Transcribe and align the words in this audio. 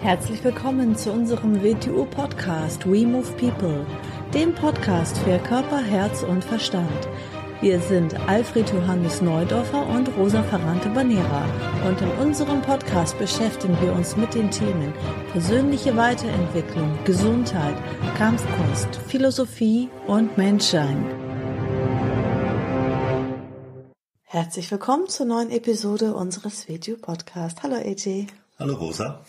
Herzlich 0.00 0.44
willkommen 0.44 0.94
zu 0.94 1.10
unserem 1.10 1.60
WTU-Podcast 1.60 2.86
We 2.86 3.04
Move 3.04 3.32
People, 3.32 3.84
dem 4.32 4.54
Podcast 4.54 5.18
für 5.18 5.40
Körper, 5.40 5.82
Herz 5.82 6.22
und 6.22 6.44
Verstand. 6.44 7.08
Wir 7.60 7.80
sind 7.80 8.14
Alfred 8.28 8.70
Johannes 8.70 9.20
Neudorfer 9.20 9.84
und 9.88 10.08
Rosa 10.16 10.44
Ferrante 10.44 10.88
Banera 10.90 11.44
und 11.84 12.00
in 12.00 12.10
unserem 12.24 12.62
Podcast 12.62 13.18
beschäftigen 13.18 13.76
wir 13.80 13.92
uns 13.92 14.16
mit 14.16 14.34
den 14.34 14.52
Themen 14.52 14.94
persönliche 15.32 15.96
Weiterentwicklung, 15.96 16.96
Gesundheit, 17.04 17.74
Kampfkunst, 18.16 18.94
Philosophie 19.08 19.88
und 20.06 20.38
Menschsein. 20.38 21.04
Herzlich 24.22 24.70
willkommen 24.70 25.08
zur 25.08 25.26
neuen 25.26 25.50
Episode 25.50 26.14
unseres 26.14 26.68
Video-Podcasts. 26.68 27.64
Hallo 27.64 27.74
AJ. 27.74 28.28
Hallo 28.60 28.74
Rosa. 28.74 29.24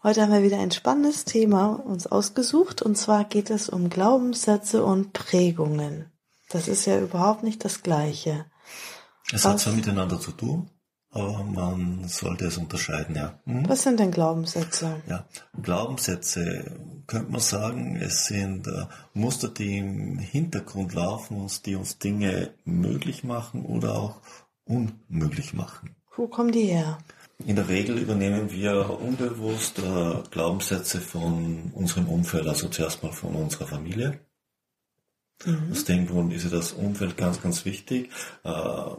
Heute 0.00 0.22
haben 0.22 0.32
wir 0.32 0.44
wieder 0.44 0.60
ein 0.60 0.70
spannendes 0.70 1.24
Thema 1.24 1.70
uns 1.72 2.06
ausgesucht 2.06 2.82
und 2.82 2.96
zwar 2.96 3.24
geht 3.24 3.50
es 3.50 3.68
um 3.68 3.90
Glaubenssätze 3.90 4.84
und 4.84 5.12
Prägungen. 5.12 6.12
Das 6.50 6.68
ist 6.68 6.86
ja 6.86 7.00
überhaupt 7.00 7.42
nicht 7.42 7.64
das 7.64 7.82
Gleiche. 7.82 8.46
Es 9.32 9.44
hat 9.44 9.58
zwar 9.58 9.72
miteinander 9.72 10.20
zu 10.20 10.30
tun, 10.30 10.70
aber 11.10 11.42
man 11.42 12.06
sollte 12.06 12.46
es 12.46 12.58
unterscheiden, 12.58 13.16
ja. 13.16 13.40
Hm? 13.44 13.68
Was 13.68 13.82
sind 13.82 13.98
denn 13.98 14.12
Glaubenssätze? 14.12 15.02
Ja, 15.08 15.26
Glaubenssätze 15.60 16.78
könnte 17.08 17.32
man 17.32 17.40
sagen, 17.40 17.96
es 17.96 18.26
sind 18.26 18.68
äh, 18.68 18.86
Muster, 19.14 19.48
die 19.48 19.78
im 19.78 20.18
Hintergrund 20.20 20.94
laufen 20.94 21.40
und 21.40 21.66
die 21.66 21.74
uns 21.74 21.98
Dinge 21.98 22.54
möglich 22.64 23.24
machen 23.24 23.66
oder 23.66 23.98
auch 23.98 24.20
unmöglich 24.64 25.54
machen. 25.54 25.96
Wo 26.14 26.28
kommen 26.28 26.52
die 26.52 26.66
her? 26.66 26.98
In 27.46 27.54
der 27.54 27.68
Regel 27.68 27.98
übernehmen 27.98 28.50
wir 28.50 28.98
unbewusst 29.00 29.78
äh, 29.78 30.22
Glaubenssätze 30.30 31.00
von 31.00 31.70
unserem 31.72 32.08
Umfeld, 32.08 32.48
also 32.48 32.68
zuerst 32.68 33.02
mal 33.02 33.12
von 33.12 33.34
unserer 33.36 33.68
Familie. 33.68 34.20
Mhm. 35.44 35.70
Aus 35.70 35.84
dem 35.84 36.06
Grund 36.08 36.32
ist 36.32 36.44
ja 36.44 36.50
das 36.50 36.72
Umfeld 36.72 37.16
ganz, 37.16 37.40
ganz 37.40 37.64
wichtig. 37.64 38.10
Äh, 38.44 38.50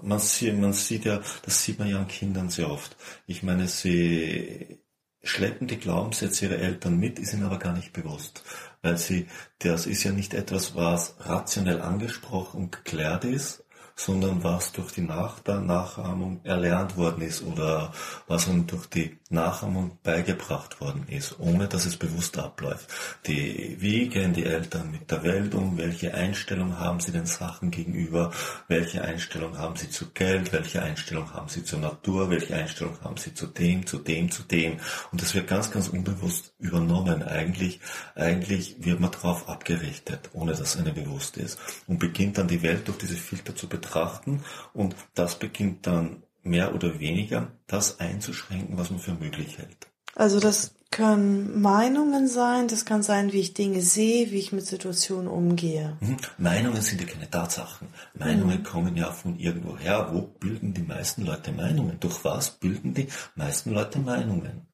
man, 0.02 0.20
sieht, 0.20 0.58
man 0.58 0.72
sieht 0.72 1.04
ja, 1.04 1.22
das 1.44 1.64
sieht 1.64 1.80
man 1.80 1.90
ja 1.90 2.00
an 2.00 2.08
Kindern 2.08 2.50
sehr 2.50 2.72
oft. 2.72 2.96
Ich 3.28 3.44
meine, 3.44 3.68
sie 3.68 4.80
schleppen 5.22 5.68
die 5.68 5.78
Glaubenssätze 5.78 6.46
ihrer 6.46 6.60
Eltern 6.60 6.98
mit, 6.98 7.20
ist 7.20 7.34
ihnen 7.34 7.44
aber 7.44 7.60
gar 7.60 7.74
nicht 7.74 7.92
bewusst. 7.92 8.44
Weil 8.82 8.98
sie, 8.98 9.28
das 9.60 9.86
ist 9.86 10.04
ja 10.04 10.12
nicht 10.12 10.34
etwas, 10.34 10.76
was 10.76 11.16
rationell 11.20 11.82
angesprochen 11.82 12.62
und 12.62 12.72
geklärt 12.72 13.26
ist, 13.26 13.66
sondern 14.00 14.42
was 14.44 14.72
durch 14.72 14.94
die 14.94 15.02
Nach 15.02 15.44
Nachahmung 15.46 16.40
erlernt 16.46 16.96
worden 16.96 17.22
ist 17.22 17.44
oder 17.44 17.92
was 18.28 18.48
ihnen 18.48 18.66
durch 18.66 18.88
die 18.88 19.19
Nachahmung 19.32 20.00
beigebracht 20.02 20.82
worden 20.82 21.06
ist, 21.08 21.40
ohne 21.40 21.68
dass 21.68 21.86
es 21.86 21.98
bewusst 21.98 22.38
abläuft. 22.40 22.90
Die, 23.28 23.78
wie 23.80 24.10
gehen 24.10 24.34
die 24.34 24.46
Eltern 24.46 24.90
mit 24.90 25.12
der 25.12 25.24
Welt 25.24 25.54
um? 25.54 25.78
Welche 25.78 26.16
Einstellung 26.16 26.80
haben 26.80 27.00
sie 27.00 27.12
den 27.12 27.28
Sachen 27.28 27.70
gegenüber? 27.70 28.32
Welche 28.68 29.04
Einstellung 29.04 29.60
haben 29.60 29.76
sie 29.76 29.90
zu 29.90 30.10
Geld? 30.12 30.52
Welche 30.52 30.82
Einstellung 30.82 31.32
haben 31.32 31.48
sie 31.48 31.64
zur 31.64 31.78
Natur? 31.78 32.32
Welche 32.32 32.56
Einstellung 32.56 32.98
haben 33.04 33.18
sie 33.18 33.36
zu 33.36 33.46
dem, 33.46 33.86
zu 33.86 34.00
dem, 34.00 34.32
zu 34.32 34.42
dem? 34.42 34.80
Und 35.12 35.22
das 35.22 35.36
wird 35.36 35.48
ganz, 35.48 35.70
ganz 35.70 35.90
unbewusst 35.90 36.56
übernommen. 36.58 37.22
Eigentlich, 37.22 37.82
eigentlich 38.16 38.78
wird 38.80 39.00
man 39.00 39.12
darauf 39.12 39.48
abgerichtet, 39.48 40.32
ohne 40.34 40.54
dass 40.54 40.76
einem 40.76 40.96
bewusst 40.96 41.38
ist. 41.38 41.60
Und 41.86 42.00
beginnt 42.00 42.40
dann 42.40 42.48
die 42.48 42.64
Welt 42.64 42.88
durch 42.88 42.98
diese 42.98 43.18
Filter 43.18 43.56
zu 43.56 43.70
betrachten. 43.70 44.44
Und 44.74 44.96
das 45.14 45.38
beginnt 45.38 45.86
dann 45.86 46.24
mehr 46.44 46.74
oder 46.74 47.00
weniger 47.00 47.52
das 47.68 48.00
einzuschränken, 48.00 48.78
was 48.78 48.90
man 48.90 49.00
für 49.00 49.14
möglich 49.14 49.58
hält. 49.58 49.88
Also 50.16 50.40
das 50.40 50.74
können 50.92 51.62
Meinungen 51.62 52.28
sein, 52.28 52.68
das 52.68 52.84
kann 52.84 53.04
sein, 53.04 53.32
wie 53.32 53.40
ich 53.40 53.54
Dinge 53.54 53.82
sehe, 53.82 54.32
wie 54.32 54.40
ich 54.40 54.52
mit 54.52 54.66
Situationen 54.66 55.28
umgehe. 55.28 55.98
Mhm. 56.00 56.18
Meinungen 56.38 56.82
sind 56.82 57.00
ja 57.02 57.08
keine 57.08 57.30
Tatsachen. 57.30 57.88
Meinungen 58.16 58.60
mhm. 58.60 58.64
kommen 58.64 58.98
ja 58.98 59.12
von 59.12 59.38
irgendwo 59.38 59.78
her. 59.78 60.10
Wo 60.12 60.22
bilden 60.22 60.74
die 60.74 60.82
meisten 60.82 61.26
Leute 61.26 61.52
Meinungen? 61.52 62.00
Durch 62.00 62.24
was 62.24 62.52
bilden 62.52 62.94
die 62.94 63.08
meisten 63.36 63.72
Leute 63.72 64.00
Meinungen? 64.00 64.66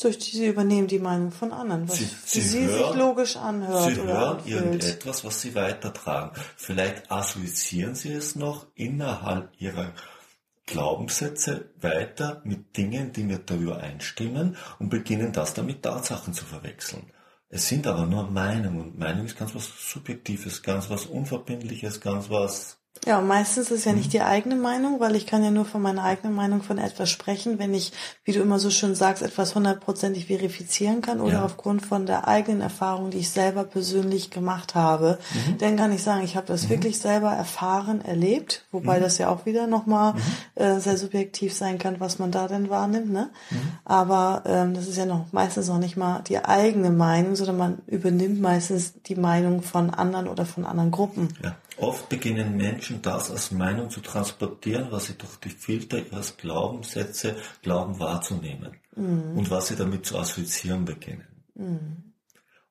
Durch 0.00 0.16
die 0.16 0.34
sie 0.34 0.46
übernehmen 0.46 0.88
die 0.88 0.98
Meinung 0.98 1.30
von 1.30 1.52
anderen, 1.52 1.86
was 1.86 1.98
sie, 1.98 2.08
sie, 2.24 2.40
sie 2.40 2.64
hören, 2.64 2.92
sich 2.92 2.96
logisch 2.96 3.36
anhört. 3.36 3.94
Sie 3.94 4.00
hören 4.00 4.38
irgendetwas, 4.46 5.24
was 5.24 5.42
sie 5.42 5.54
weitertragen. 5.54 6.30
Vielleicht 6.56 7.10
assoziieren 7.10 7.94
sie 7.94 8.12
es 8.12 8.34
noch 8.34 8.66
innerhalb 8.74 9.50
ihrer 9.60 9.92
Glaubenssätze 10.70 11.70
weiter 11.80 12.40
mit 12.44 12.76
Dingen, 12.76 13.12
die 13.12 13.24
mir 13.24 13.38
darüber 13.38 13.78
einstimmen 13.78 14.56
und 14.78 14.88
beginnen 14.88 15.32
das 15.32 15.52
dann 15.52 15.66
mit 15.66 15.82
Tatsachen 15.82 16.32
zu 16.32 16.44
verwechseln. 16.44 17.12
Es 17.48 17.66
sind 17.66 17.88
aber 17.88 18.06
nur 18.06 18.30
Meinungen. 18.30 18.96
Meinung 18.96 19.26
ist 19.26 19.36
ganz 19.36 19.54
was 19.54 19.66
Subjektives, 19.90 20.62
ganz 20.62 20.88
was 20.88 21.06
Unverbindliches, 21.06 22.00
ganz 22.00 22.30
was 22.30 22.79
ja, 23.06 23.22
meistens 23.22 23.70
ist 23.70 23.86
ja 23.86 23.94
nicht 23.94 24.12
die 24.12 24.20
eigene 24.20 24.56
Meinung, 24.56 25.00
weil 25.00 25.16
ich 25.16 25.26
kann 25.26 25.42
ja 25.42 25.50
nur 25.50 25.64
von 25.64 25.80
meiner 25.80 26.04
eigenen 26.04 26.34
Meinung 26.34 26.62
von 26.62 26.76
etwas 26.76 27.08
sprechen, 27.08 27.58
wenn 27.58 27.72
ich, 27.72 27.92
wie 28.24 28.32
du 28.32 28.40
immer 28.40 28.58
so 28.58 28.68
schön 28.68 28.94
sagst, 28.94 29.22
etwas 29.22 29.54
hundertprozentig 29.54 30.26
verifizieren 30.26 31.00
kann 31.00 31.22
oder 31.22 31.34
ja. 31.34 31.44
aufgrund 31.44 31.84
von 31.84 32.04
der 32.04 32.28
eigenen 32.28 32.60
Erfahrung, 32.60 33.10
die 33.10 33.18
ich 33.18 33.30
selber 33.30 33.64
persönlich 33.64 34.30
gemacht 34.30 34.74
habe. 34.74 35.18
Mhm. 35.32 35.58
Dann 35.58 35.76
kann 35.76 35.92
ich 35.92 36.02
sagen, 36.02 36.22
ich 36.24 36.36
habe 36.36 36.46
das 36.46 36.64
mhm. 36.64 36.70
wirklich 36.70 36.98
selber 36.98 37.30
erfahren, 37.30 38.04
erlebt, 38.04 38.66
wobei 38.70 38.98
mhm. 38.98 39.02
das 39.02 39.16
ja 39.16 39.30
auch 39.30 39.46
wieder 39.46 39.66
nochmal 39.66 40.12
mhm. 40.12 40.62
äh, 40.62 40.78
sehr 40.78 40.98
subjektiv 40.98 41.54
sein 41.54 41.78
kann, 41.78 42.00
was 42.00 42.18
man 42.18 42.30
da 42.30 42.48
denn 42.48 42.68
wahrnimmt. 42.68 43.10
Ne? 43.10 43.30
Mhm. 43.50 43.56
Aber 43.86 44.42
ähm, 44.44 44.74
das 44.74 44.86
ist 44.88 44.98
ja 44.98 45.06
noch 45.06 45.32
meistens 45.32 45.68
noch 45.68 45.78
nicht 45.78 45.96
mal 45.96 46.20
die 46.28 46.44
eigene 46.44 46.90
Meinung, 46.90 47.34
sondern 47.34 47.56
man 47.56 47.78
übernimmt 47.86 48.42
meistens 48.42 49.00
die 49.06 49.16
Meinung 49.16 49.62
von 49.62 49.88
anderen 49.88 50.28
oder 50.28 50.44
von 50.44 50.66
anderen 50.66 50.90
Gruppen. 50.90 51.28
Ja. 51.42 51.56
Oft 51.80 52.08
beginnen 52.08 52.56
Menschen 52.56 53.02
das 53.02 53.30
als 53.30 53.50
Meinung 53.50 53.90
zu 53.90 54.00
transportieren, 54.00 54.88
was 54.90 55.06
sie 55.06 55.14
durch 55.14 55.36
die 55.36 55.50
Filter 55.50 55.98
ihres 55.98 56.36
Glaubenssätze 56.36 57.36
glauben 57.62 57.98
wahrzunehmen 57.98 58.76
mhm. 58.94 59.38
und 59.38 59.50
was 59.50 59.68
sie 59.68 59.76
damit 59.76 60.04
zu 60.06 60.18
assoziieren 60.18 60.84
beginnen. 60.84 61.44
Mhm. 61.54 62.12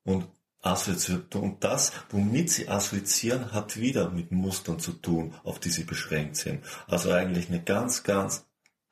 Und 0.03 0.27
und 0.61 1.63
das, 1.63 1.93
womit 2.09 2.49
sie 2.51 2.67
assoziieren, 2.67 3.53
hat 3.53 3.77
wieder 3.77 4.09
mit 4.09 4.31
Mustern 4.31 4.77
zu 4.77 4.91
tun, 4.91 5.33
auf 5.43 5.59
die 5.59 5.69
sie 5.69 5.85
beschränkt 5.85 6.35
sind. 6.35 6.65
Also 6.85 7.11
eigentlich 7.11 7.47
eine 7.47 7.63
ganz, 7.63 8.03
ganz 8.03 8.45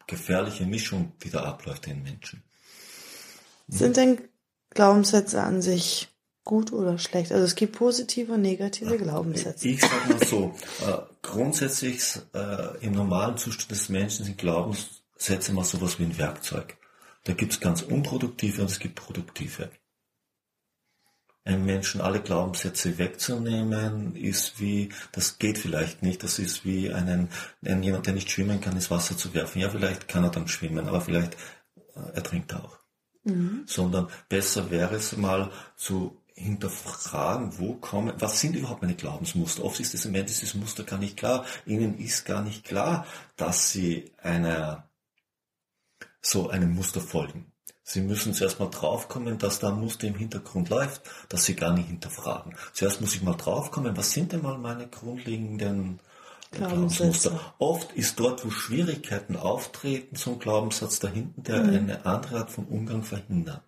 gefährliche 0.07 0.66
Mischung, 0.66 1.11
die 1.23 1.29
da 1.29 1.44
abläuft 1.44 1.88
in 1.88 2.03
Menschen. 2.03 2.41
Sind 3.67 3.97
denn 3.97 4.29
Glaubenssätze 4.69 5.41
an 5.41 5.61
sich 5.61 6.07
gut 6.47 6.72
oder 6.72 6.97
schlecht? 6.97 7.34
Also 7.34 7.44
es 7.44 7.56
gibt 7.56 7.74
positive 7.74 8.31
und 8.31 8.41
negative 8.41 8.97
Glaubenssätze. 8.97 9.68
Ich 9.68 9.81
sage 9.81 10.13
mal 10.13 10.25
so, 10.25 10.56
äh, 10.88 10.97
grundsätzlich 11.22 12.02
äh, 12.34 12.78
im 12.80 12.94
normalen 12.94 13.38
Zustand 13.38 13.69
des 13.69 13.90
Menschen 13.90 14.25
sind 14.25 14.38
Glaubenssätze 14.38 15.52
mal 15.52 15.66
sowas 15.66 16.00
wie 16.00 16.03
ein 16.03 16.18
Werkzeug. 16.18 16.78
Da 17.25 17.34
gibt 17.34 17.52
es 17.52 17.59
ganz 17.59 17.81
unproduktive 17.81 18.62
und 18.62 18.72
es 18.72 18.80
gibt 18.80 18.96
produktive. 18.96 19.69
Einem 21.44 21.66
Menschen 21.66 22.00
alle 22.00 22.22
Glaubenssätze 22.22 22.97
wegzunehmen, 22.97 24.16
ist 24.16 24.62
wie, 24.62 24.90
das 25.12 25.40
geht 25.40 25.58
vielleicht 25.58 26.02
nicht, 26.02 26.24
das 26.24 26.40
ist 26.40 26.64
wie 26.64 26.94
einen, 26.94 27.28
einen 27.66 27.84
jemand, 27.84 28.06
der 28.06 28.14
nicht 28.14 28.31
schwimmen 28.31 28.62
kann, 28.62 28.74
ins 28.74 28.90
Wasser 28.90 29.18
zu 29.18 29.34
werfen. 29.34 29.59
Ja, 29.59 29.69
vielleicht 29.69 30.08
kann 30.08 30.24
er 30.24 30.29
dann 30.29 30.47
schwimmen, 30.47 30.88
aber 30.88 31.02
vielleicht 31.02 31.35
äh, 31.75 32.16
ertrinkt 32.16 32.53
er 32.53 32.64
auch. 32.64 32.78
Mhm. 33.25 33.64
Sondern 33.66 34.08
besser 34.29 34.72
wäre 34.72 34.96
es 34.96 35.18
mal 35.18 35.52
zu 35.75 36.22
hinterfragen, 36.38 37.58
wo 37.58 37.74
kommen, 37.74 38.14
was 38.20 38.40
sind 38.40 38.56
überhaupt 38.56 38.84
meine 38.84 38.96
Glaubensmuster? 38.96 39.64
Oft 39.64 39.80
ist 39.80 39.94
es 39.94 40.06
im 40.06 40.12
Moment 40.12 40.30
dieses 40.30 40.53
Muster 40.53 40.84
gar 40.84 41.00
nicht 41.00 41.18
klar. 41.18 41.46
Ihnen 41.66 41.98
ist 41.98 42.25
gar 42.25 42.44
nicht 42.44 42.64
klar, 42.64 43.06
dass 43.36 43.72
sie 43.72 44.12
einer, 44.22 44.88
so 46.22 46.50
einem 46.50 46.76
Muster 46.76 47.02
folgen. 47.02 47.52
Sie 47.84 48.02
müssen 48.02 48.34
zuerst 48.34 48.59
mal 48.59 48.70
draufkommen, 48.70 49.38
dass 49.38 49.59
da 49.59 49.70
ein 49.70 49.79
Muster 49.79 50.08
im 50.08 50.16
Hintergrund 50.16 50.70
läuft, 50.70 51.03
dass 51.29 51.46
Sie 51.46 51.56
gar 51.56 51.73
nicht 51.73 51.88
hinterfragen. 51.88 52.53
Zuerst 52.73 53.00
muss 53.00 53.16
ich 53.16 53.23
mal 53.23 53.35
draufkommen, 53.35 53.96
was 53.96 54.11
sind 54.11 54.34
denn 54.34 54.41
mal 54.41 54.58
meine 54.58 54.88
grundlegenden 54.88 56.02
Glaubensmuster? 56.52 57.40
Oft 57.59 57.94
ist 57.94 58.20
dort, 58.20 58.46
wo 58.46 58.50
Schwierigkeiten 58.50 59.38
auftreten, 59.38 60.17
so 60.17 60.32
ein 60.34 60.40
Glaubenssatz 60.40 61.00
dahinten, 61.00 61.44
der 61.44 61.64
mhm. 61.64 61.70
eine 61.70 62.06
andere 62.06 62.40
Art 62.40 62.52
von 62.52 62.66
Umgang 62.66 63.03
verhindert. 63.03 63.64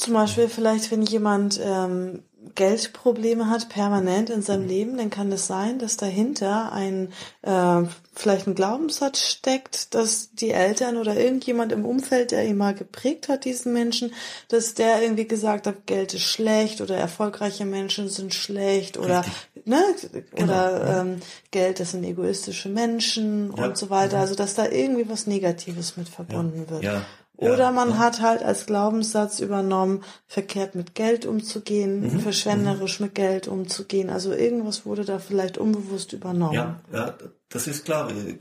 Zum 0.00 0.14
Beispiel 0.14 0.48
vielleicht, 0.48 0.90
wenn 0.90 1.02
jemand 1.02 1.60
ähm, 1.62 2.22
Geldprobleme 2.54 3.50
hat, 3.50 3.68
permanent 3.68 4.30
in 4.30 4.40
seinem 4.40 4.66
Leben, 4.66 4.96
dann 4.96 5.10
kann 5.10 5.30
es 5.30 5.46
sein, 5.46 5.78
dass 5.78 5.98
dahinter 5.98 6.72
ein 6.72 7.12
äh, 7.42 7.82
vielleicht 8.14 8.46
ein 8.46 8.54
Glaubenssatz 8.54 9.20
steckt, 9.20 9.94
dass 9.94 10.32
die 10.32 10.52
Eltern 10.52 10.96
oder 10.96 11.16
irgendjemand 11.16 11.70
im 11.70 11.84
Umfeld, 11.84 12.30
der 12.30 12.46
ihn 12.46 12.56
mal 12.56 12.72
geprägt 12.72 13.28
hat, 13.28 13.44
diesen 13.44 13.74
Menschen, 13.74 14.14
dass 14.48 14.72
der 14.72 15.02
irgendwie 15.02 15.28
gesagt 15.28 15.66
hat, 15.66 15.86
Geld 15.86 16.14
ist 16.14 16.22
schlecht 16.22 16.80
oder 16.80 16.96
erfolgreiche 16.96 17.66
Menschen 17.66 18.08
sind 18.08 18.32
schlecht 18.32 18.96
oder 18.96 19.22
ne 19.66 19.82
genau, 20.34 20.44
oder 20.44 20.86
ja. 20.86 21.00
ähm, 21.02 21.16
Geld 21.50 21.78
das 21.78 21.90
sind 21.90 22.04
egoistische 22.04 22.70
Menschen 22.70 23.52
ja. 23.54 23.66
und 23.66 23.76
so 23.76 23.90
weiter. 23.90 24.18
Also 24.18 24.34
dass 24.34 24.54
da 24.54 24.66
irgendwie 24.66 25.10
was 25.10 25.26
Negatives 25.26 25.98
mit 25.98 26.08
verbunden 26.08 26.64
ja. 26.64 26.70
wird. 26.70 26.84
Ja. 26.84 27.02
Oder 27.40 27.58
ja, 27.58 27.70
man 27.72 27.90
ja. 27.90 27.98
hat 27.98 28.20
halt 28.20 28.42
als 28.42 28.66
Glaubenssatz 28.66 29.40
übernommen, 29.40 30.04
verkehrt 30.26 30.74
mit 30.74 30.94
Geld 30.94 31.24
umzugehen, 31.24 32.02
mhm. 32.02 32.20
verschwenderisch 32.20 33.00
mhm. 33.00 33.06
mit 33.06 33.14
Geld 33.14 33.48
umzugehen. 33.48 34.10
Also 34.10 34.34
irgendwas 34.34 34.84
wurde 34.84 35.06
da 35.06 35.18
vielleicht 35.18 35.56
unbewusst 35.56 36.12
übernommen. 36.12 36.52
Ja, 36.52 36.80
ja 36.92 37.14
das 37.48 37.66
ist 37.66 37.86
klar. 37.86 38.10
Äh, 38.10 38.36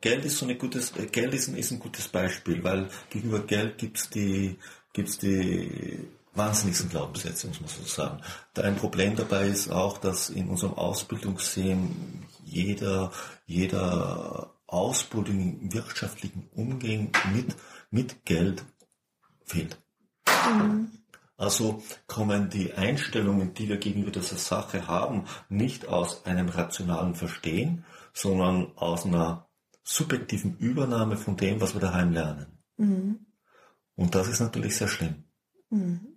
Geld 0.00 0.24
ist 0.24 0.38
so 0.38 0.46
ein 0.46 0.56
gutes, 0.56 0.92
Geld 1.10 1.34
ist 1.34 1.48
ein, 1.48 1.56
ist 1.56 1.72
ein 1.72 1.80
gutes 1.80 2.06
Beispiel, 2.06 2.62
weil 2.62 2.88
gegenüber 3.10 3.40
Geld 3.40 3.78
gibt's 3.78 4.08
die, 4.10 4.58
gibt's 4.92 5.18
die 5.18 6.06
wahnsinnigsten 6.34 6.90
Glaubenssätze, 6.90 7.48
muss 7.48 7.60
man 7.60 7.68
so 7.68 7.82
sagen. 7.82 8.20
Ein 8.56 8.76
Problem 8.76 9.16
dabei 9.16 9.48
ist 9.48 9.72
auch, 9.72 9.98
dass 9.98 10.30
in 10.30 10.48
unserem 10.48 10.74
Ausbildungssystem 10.74 11.90
jeder, 12.44 13.10
jeder 13.46 14.52
Ausbildung 14.68 15.58
im 15.60 15.72
wirtschaftlichen 15.72 16.48
Umgang 16.54 17.10
mit 17.32 17.56
mit 17.94 18.24
Geld 18.24 18.64
fehlt. 19.44 19.80
Mhm. 20.26 20.90
Also 21.36 21.82
kommen 22.06 22.50
die 22.50 22.74
Einstellungen, 22.74 23.54
die 23.54 23.68
wir 23.68 23.78
gegenüber 23.78 24.10
dieser 24.10 24.36
Sache 24.36 24.86
haben, 24.86 25.24
nicht 25.48 25.88
aus 25.88 26.26
einem 26.26 26.48
rationalen 26.48 27.14
Verstehen, 27.14 27.84
sondern 28.12 28.76
aus 28.76 29.06
einer 29.06 29.48
subjektiven 29.82 30.56
Übernahme 30.58 31.16
von 31.16 31.36
dem, 31.36 31.60
was 31.60 31.74
wir 31.74 31.80
daheim 31.80 32.12
lernen. 32.12 32.58
Mhm. 32.76 33.26
Und 33.96 34.14
das 34.14 34.28
ist 34.28 34.40
natürlich 34.40 34.76
sehr 34.76 34.88
schlimm. 34.88 35.24
Mhm 35.70 36.13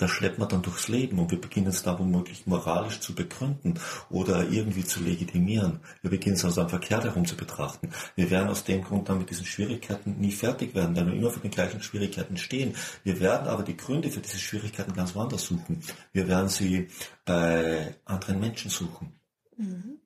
das 0.00 0.10
schleppt 0.10 0.38
man 0.38 0.48
dann 0.48 0.62
durchs 0.62 0.88
Leben 0.88 1.18
und 1.18 1.30
wir 1.30 1.40
beginnen 1.40 1.66
es 1.66 1.82
da 1.82 1.98
womöglich 1.98 2.46
moralisch 2.46 3.00
zu 3.00 3.14
begründen 3.14 3.78
oder 4.08 4.48
irgendwie 4.48 4.84
zu 4.84 5.00
legitimieren. 5.00 5.80
Wir 6.00 6.10
beginnen 6.10 6.36
es 6.36 6.44
also 6.44 6.62
am 6.62 6.70
verkehrt 6.70 7.04
herum 7.04 7.26
zu 7.26 7.36
betrachten. 7.36 7.90
Wir 8.16 8.30
werden 8.30 8.48
aus 8.48 8.64
dem 8.64 8.82
Grund 8.82 9.10
dann 9.10 9.18
mit 9.18 9.28
diesen 9.28 9.44
Schwierigkeiten 9.44 10.16
nie 10.18 10.32
fertig 10.32 10.74
werden, 10.74 10.96
weil 10.96 11.06
wir 11.06 11.12
immer 11.12 11.30
vor 11.30 11.42
den 11.42 11.50
gleichen 11.50 11.82
Schwierigkeiten 11.82 12.38
stehen. 12.38 12.74
Wir 13.04 13.20
werden 13.20 13.46
aber 13.46 13.62
die 13.62 13.76
Gründe 13.76 14.10
für 14.10 14.20
diese 14.20 14.38
Schwierigkeiten 14.38 14.94
ganz 14.94 15.14
woanders 15.14 15.42
suchen. 15.42 15.82
Wir 16.12 16.26
werden 16.28 16.48
sie 16.48 16.88
bei 17.26 17.94
anderen 18.06 18.40
Menschen 18.40 18.70
suchen. 18.70 19.12
Mhm. 19.58 19.98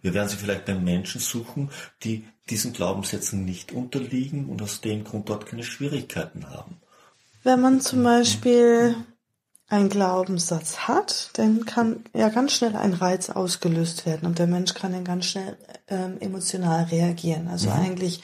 Wir 0.00 0.14
werden 0.14 0.28
sie 0.28 0.36
vielleicht 0.36 0.64
bei 0.64 0.74
Menschen 0.74 1.20
suchen, 1.20 1.70
die 2.02 2.24
diesen 2.48 2.72
Glaubenssätzen 2.72 3.44
nicht 3.44 3.72
unterliegen 3.72 4.48
und 4.48 4.62
aus 4.62 4.80
dem 4.80 5.04
Grund 5.04 5.28
dort 5.28 5.44
keine 5.44 5.64
Schwierigkeiten 5.64 6.48
haben. 6.48 6.80
Wenn 7.42 7.60
man 7.60 7.80
zum 7.80 8.02
Beispiel 8.02 8.96
ein 9.68 9.90
Glaubenssatz 9.90 10.88
hat, 10.88 11.30
dann 11.34 11.66
kann 11.66 12.04
ja 12.14 12.30
ganz 12.30 12.52
schnell 12.52 12.74
ein 12.74 12.94
Reiz 12.94 13.28
ausgelöst 13.28 14.06
werden 14.06 14.26
und 14.26 14.38
der 14.38 14.46
Mensch 14.46 14.72
kann 14.74 14.92
dann 14.92 15.04
ganz 15.04 15.26
schnell 15.26 15.56
ähm, 15.88 16.16
emotional 16.20 16.84
reagieren. 16.84 17.48
Also 17.48 17.68
mhm. 17.68 17.76
eigentlich 17.76 18.22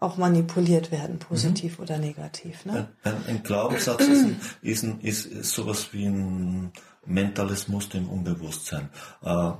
auch 0.00 0.16
manipuliert 0.16 0.90
werden, 0.90 1.18
positiv 1.18 1.78
mhm. 1.78 1.84
oder 1.84 1.98
negativ. 1.98 2.66
Ne? 2.66 2.88
Ein, 3.04 3.14
ein 3.26 3.42
Glaubenssatz 3.42 4.02
ist, 4.02 4.24
ein, 4.24 4.40
ist, 4.60 4.82
ein, 4.82 5.00
ist, 5.00 5.26
ist 5.26 5.52
sowas 5.52 5.88
wie 5.92 6.06
ein 6.06 6.72
mentales 7.06 7.68
Muster 7.68 7.98
im 7.98 8.10
Unbewusstsein. 8.10 8.90
Äh, 9.22 9.52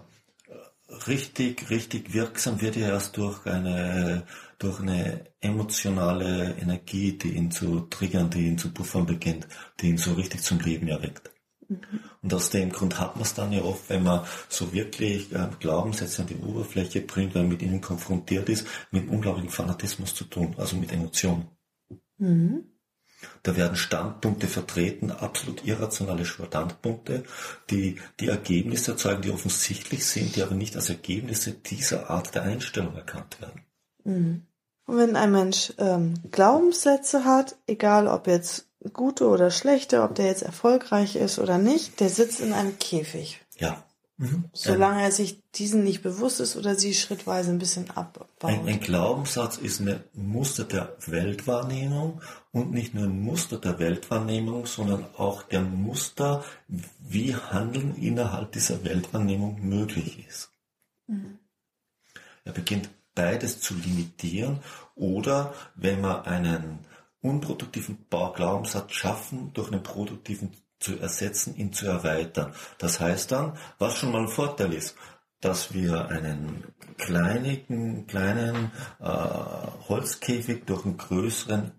richtig, 1.07 1.71
richtig 1.71 2.13
wirksam 2.13 2.61
wird 2.61 2.77
er 2.77 2.91
erst 2.91 3.17
durch 3.17 3.47
eine, 3.47 4.25
durch 4.63 4.81
eine 4.81 5.25
emotionale 5.41 6.55
Energie, 6.61 7.19
die 7.19 7.33
ihn 7.33 7.51
zu 7.51 7.81
triggern, 7.81 8.31
die 8.31 8.47
ihn 8.47 8.59
zu 8.59 8.73
puffern 8.73 9.07
beginnt, 9.07 9.49
die 9.81 9.89
ihn 9.89 9.99
so 9.99 10.15
richtig 10.15 10.43
zum 10.43 10.61
Leben 10.61 10.89
erweckt. 10.89 11.31
Mhm. 11.69 12.01
Und 12.23 12.35
aus 12.35 12.51
dem 12.51 12.71
Grund 12.71 12.99
hat 13.01 13.17
man 13.17 13.23
es 13.23 13.35
dann 13.35 13.53
ja 13.53 13.63
oft, 13.63 13.89
wenn 13.91 14.03
man 14.03 14.25
so 14.49 14.73
wirklich 14.73 15.33
äh, 15.33 15.49
Glaubenssätze 15.59 16.23
an 16.23 16.29
die 16.29 16.37
Oberfläche 16.37 17.01
bringt, 17.01 17.35
wenn 17.35 17.43
man 17.43 17.51
mit 17.51 17.63
ihnen 17.63 17.81
konfrontiert 17.81 18.49
ist, 18.49 18.67
mit 18.91 19.09
unglaublichen 19.09 19.51
Fanatismus 19.51 20.15
zu 20.15 20.25
tun, 20.25 20.55
also 20.57 20.77
mit 20.77 20.93
Emotionen. 20.93 21.49
Mhm. 22.19 22.65
Da 23.43 23.57
werden 23.57 23.77
Standpunkte 23.77 24.49
vertreten, 24.49 25.11
absolut 25.11 25.65
irrationale 25.65 26.25
Standpunkte, 26.25 27.25
die 27.71 28.01
die 28.19 28.29
Ergebnisse 28.29 28.93
erzeugen, 28.93 29.23
die 29.23 29.31
offensichtlich 29.31 30.05
sind, 30.05 30.35
die 30.35 30.43
aber 30.43 30.55
nicht 30.55 30.75
als 30.77 30.89
Ergebnisse 30.89 31.53
dieser 31.53 32.11
Art 32.11 32.35
der 32.35 32.43
Einstellung 32.43 32.97
erkannt 32.97 33.41
werden. 33.41 33.63
Mhm. 34.05 34.47
Und 34.87 34.97
wenn 34.97 35.17
ein 35.17 35.33
Mensch 35.33 35.73
ähm, 35.79 36.15
Glaubenssätze 36.31 37.25
hat, 37.25 37.57
egal 37.67 38.09
ob 38.09 38.27
jetzt 38.27 38.67
gute 38.93 39.29
oder 39.29 39.51
schlechte, 39.51 40.03
ob 40.03 40.15
der 40.15 40.27
jetzt 40.27 40.43
erfolgreich 40.43 41.17
ist 41.17 41.39
oder 41.39 41.59
nicht, 41.59 42.01
der 42.01 42.09
sitzt 42.09 42.41
in 42.41 42.53
einem 42.53 42.79
Käfig. 42.79 43.41
Ja. 43.59 43.85
Mhm. 44.19 44.45
Solange 44.53 45.03
er 45.03 45.11
sich 45.11 45.43
diesen 45.53 45.85
nicht 45.85 46.03
bewusst 46.03 46.41
ist 46.41 46.57
oder 46.57 46.75
sie 46.75 46.95
schrittweise 46.95 47.51
ein 47.51 47.59
bisschen 47.59 47.91
abbaut. 47.91 48.29
Ein, 48.43 48.67
ein 48.69 48.81
Glaubenssatz 48.81 49.57
ist 49.57 49.81
ein 49.81 50.05
Muster 50.13 50.65
der 50.65 50.97
Weltwahrnehmung 51.07 52.21
und 52.53 52.73
nicht 52.73 52.95
nur 52.95 53.05
ein 53.05 53.21
Muster 53.21 53.59
der 53.59 53.79
Weltwahrnehmung, 53.79 54.67
sondern 54.67 55.07
auch 55.17 55.43
der 55.43 55.63
Muster, 55.63 56.45
wie 56.69 57.35
Handeln 57.35 57.97
innerhalb 57.97 58.53
dieser 58.53 58.85
Weltwahrnehmung 58.85 59.59
möglich 59.67 60.25
ist. 60.29 60.51
Mhm. 61.07 61.39
Er 62.45 62.53
beginnt 62.53 62.91
beides 63.15 63.61
zu 63.61 63.75
limitieren 63.75 64.61
oder 64.95 65.55
wenn 65.75 66.01
man 66.01 66.25
einen 66.25 66.81
unproduktiven 67.21 68.07
Glaubenssatz 68.11 68.93
schaffen, 68.93 69.53
durch 69.53 69.71
einen 69.71 69.83
produktiven 69.83 70.53
zu 70.81 70.99
ersetzen, 70.99 71.57
ihn 71.57 71.73
zu 71.73 71.87
erweitern. 71.87 72.53
Das 72.79 73.01
heißt 73.01 73.31
dann, 73.33 73.57
was 73.79 73.97
schon 73.97 74.13
mal 74.13 74.23
ein 74.23 74.29
Vorteil 74.29 74.73
ist, 74.73 74.97
dass 75.41 75.73
wir 75.73 76.09
einen 76.09 76.65
kleinigen, 76.99 78.07
kleinen 78.07 78.71
äh, 79.01 79.07
Holzkäfig 79.89 80.65
durch 80.67 80.85
einen 80.85 80.97
größeren, 80.97 81.73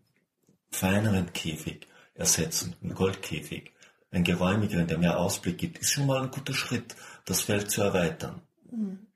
feineren 0.71 1.31
Käfig 1.33 1.88
ersetzen, 2.13 2.75
einen 2.81 2.94
Goldkäfig, 2.94 3.71
einen 4.12 4.24
geräumigeren, 4.24 4.88
der 4.88 4.97
mehr 4.97 5.18
Ausblick 5.19 5.57
gibt, 5.57 5.79
ist 5.79 5.91
schon 5.91 6.07
mal 6.07 6.21
ein 6.21 6.31
guter 6.31 6.53
Schritt, 6.53 6.95
das 7.25 7.41
Feld 7.41 7.71
zu 7.71 7.81
erweitern. 7.81 8.41
Mhm. 8.69 9.07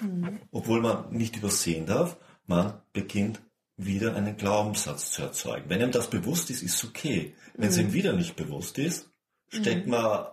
Mhm. 0.00 0.40
Obwohl 0.50 0.80
man 0.80 1.10
nicht 1.10 1.36
übersehen 1.36 1.86
darf, 1.86 2.16
man 2.46 2.80
beginnt 2.92 3.40
wieder 3.76 4.16
einen 4.16 4.36
Glaubenssatz 4.36 5.12
zu 5.12 5.22
erzeugen. 5.22 5.68
Wenn 5.68 5.80
ihm 5.80 5.92
das 5.92 6.10
bewusst 6.10 6.50
ist, 6.50 6.62
ist 6.62 6.84
okay. 6.84 7.34
Wenn 7.54 7.68
es 7.68 7.76
mhm. 7.76 7.84
ihm 7.84 7.92
wieder 7.92 8.12
nicht 8.12 8.36
bewusst 8.36 8.78
ist, 8.78 9.10
steckt 9.48 9.86
mhm. 9.86 9.92
man 9.92 10.26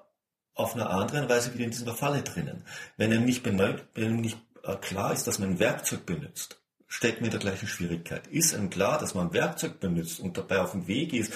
auf 0.56 0.74
einer 0.74 0.90
anderen 0.90 1.30
Weise 1.30 1.54
wieder 1.54 1.66
in 1.66 1.72
dieser 1.72 1.94
Falle 1.94 2.24
drinnen. 2.24 2.64
Wenn 2.98 3.12
ihm 3.12 3.26
nicht, 3.26 3.44
bemerkt, 3.44 3.86
wenn 3.94 4.16
ihm 4.16 4.22
nicht 4.22 4.38
äh, 4.64 4.76
klar 4.76 5.14
ist, 5.14 5.28
dass 5.28 5.38
man 5.38 5.52
ein 5.52 5.60
Werkzeug 5.60 6.06
benutzt, 6.06 6.62
steckt 6.88 7.20
man 7.20 7.26
in 7.26 7.32
der 7.32 7.40
gleichen 7.40 7.68
Schwierigkeit. 7.68 8.28
Ist 8.28 8.54
ihm 8.54 8.70
klar, 8.70 8.98
dass 8.98 9.14
man 9.14 9.28
ein 9.28 9.34
Werkzeug 9.34 9.80
benutzt 9.80 10.20
und 10.20 10.38
dabei 10.38 10.62
auf 10.62 10.72
dem 10.72 10.88
Weg 10.88 11.14
ist, 11.14 11.34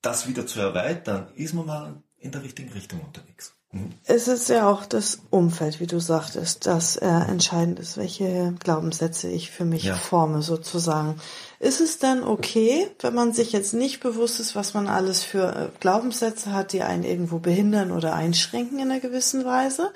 das 0.00 0.28
wieder 0.28 0.46
zu 0.46 0.60
erweitern, 0.60 1.30
ist 1.34 1.54
man 1.54 1.66
mal 1.66 2.02
in 2.18 2.30
der 2.30 2.42
richtigen 2.42 2.72
Richtung 2.72 3.00
unterwegs. 3.00 3.54
Es 4.04 4.28
ist 4.28 4.50
ja 4.50 4.68
auch 4.68 4.84
das 4.84 5.20
Umfeld, 5.30 5.80
wie 5.80 5.86
du 5.86 5.98
sagtest, 5.98 6.66
das 6.66 6.96
äh, 6.96 7.06
entscheidend 7.06 7.78
ist, 7.78 7.96
welche 7.96 8.54
Glaubenssätze 8.60 9.28
ich 9.28 9.50
für 9.50 9.64
mich 9.64 9.84
ja. 9.84 9.94
forme, 9.94 10.42
sozusagen. 10.42 11.18
Ist 11.58 11.80
es 11.80 11.98
denn 11.98 12.22
okay, 12.22 12.86
wenn 13.00 13.14
man 13.14 13.32
sich 13.32 13.52
jetzt 13.52 13.72
nicht 13.72 14.00
bewusst 14.00 14.40
ist, 14.40 14.54
was 14.54 14.74
man 14.74 14.88
alles 14.88 15.22
für 15.22 15.56
äh, 15.56 15.68
Glaubenssätze 15.80 16.52
hat, 16.52 16.74
die 16.74 16.82
einen 16.82 17.04
irgendwo 17.04 17.38
behindern 17.38 17.92
oder 17.92 18.14
einschränken 18.14 18.78
in 18.78 18.90
einer 18.90 19.00
gewissen 19.00 19.46
Weise? 19.46 19.90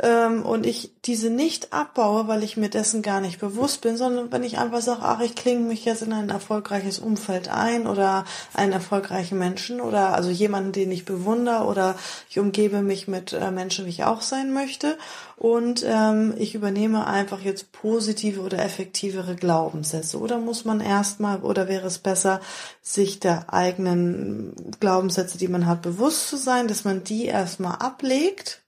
Ähm, 0.00 0.44
und 0.44 0.66
ich 0.66 0.92
diese 1.04 1.30
nicht 1.30 1.72
abbaue, 1.72 2.28
weil 2.28 2.42
ich 2.42 2.56
mir 2.56 2.68
dessen 2.68 3.02
gar 3.02 3.20
nicht 3.20 3.40
bewusst 3.40 3.80
bin, 3.80 3.96
sondern 3.96 4.30
wenn 4.30 4.44
ich 4.44 4.58
einfach 4.58 4.80
sage, 4.80 5.02
ach, 5.02 5.20
ich 5.20 5.34
klinge 5.34 5.66
mich 5.66 5.84
jetzt 5.84 6.02
in 6.02 6.12
ein 6.12 6.30
erfolgreiches 6.30 6.98
Umfeld 6.98 7.48
ein 7.48 7.86
oder 7.86 8.24
einen 8.54 8.72
erfolgreichen 8.72 9.38
Menschen 9.38 9.80
oder 9.80 10.14
also 10.14 10.30
jemanden, 10.30 10.72
den 10.72 10.92
ich 10.92 11.04
bewundere 11.04 11.64
oder 11.64 11.96
ich 12.28 12.38
umgebe 12.38 12.82
mich 12.82 13.08
mit 13.08 13.32
äh, 13.32 13.50
Menschen, 13.50 13.86
wie 13.86 13.90
ich 13.90 14.04
auch 14.04 14.22
sein 14.22 14.52
möchte 14.52 14.96
und 15.38 15.84
ähm, 15.86 16.34
ich 16.36 16.56
übernehme 16.56 17.06
einfach 17.06 17.40
jetzt 17.40 17.70
positive 17.70 18.40
oder 18.40 18.58
effektivere 18.58 19.36
Glaubenssätze. 19.36 20.18
Oder 20.18 20.38
muss 20.38 20.64
man 20.64 20.80
erstmal, 20.80 21.40
oder 21.42 21.68
wäre 21.68 21.86
es 21.86 21.98
besser, 21.98 22.40
sich 22.82 23.20
der 23.20 23.52
eigenen 23.52 24.52
Glaubenssätze, 24.80 25.38
die 25.38 25.46
man 25.46 25.66
hat, 25.66 25.82
bewusst 25.82 26.28
zu 26.28 26.36
sein, 26.36 26.66
dass 26.66 26.84
man 26.84 27.04
die 27.04 27.26
erstmal 27.26 27.76
ablegt 27.76 28.62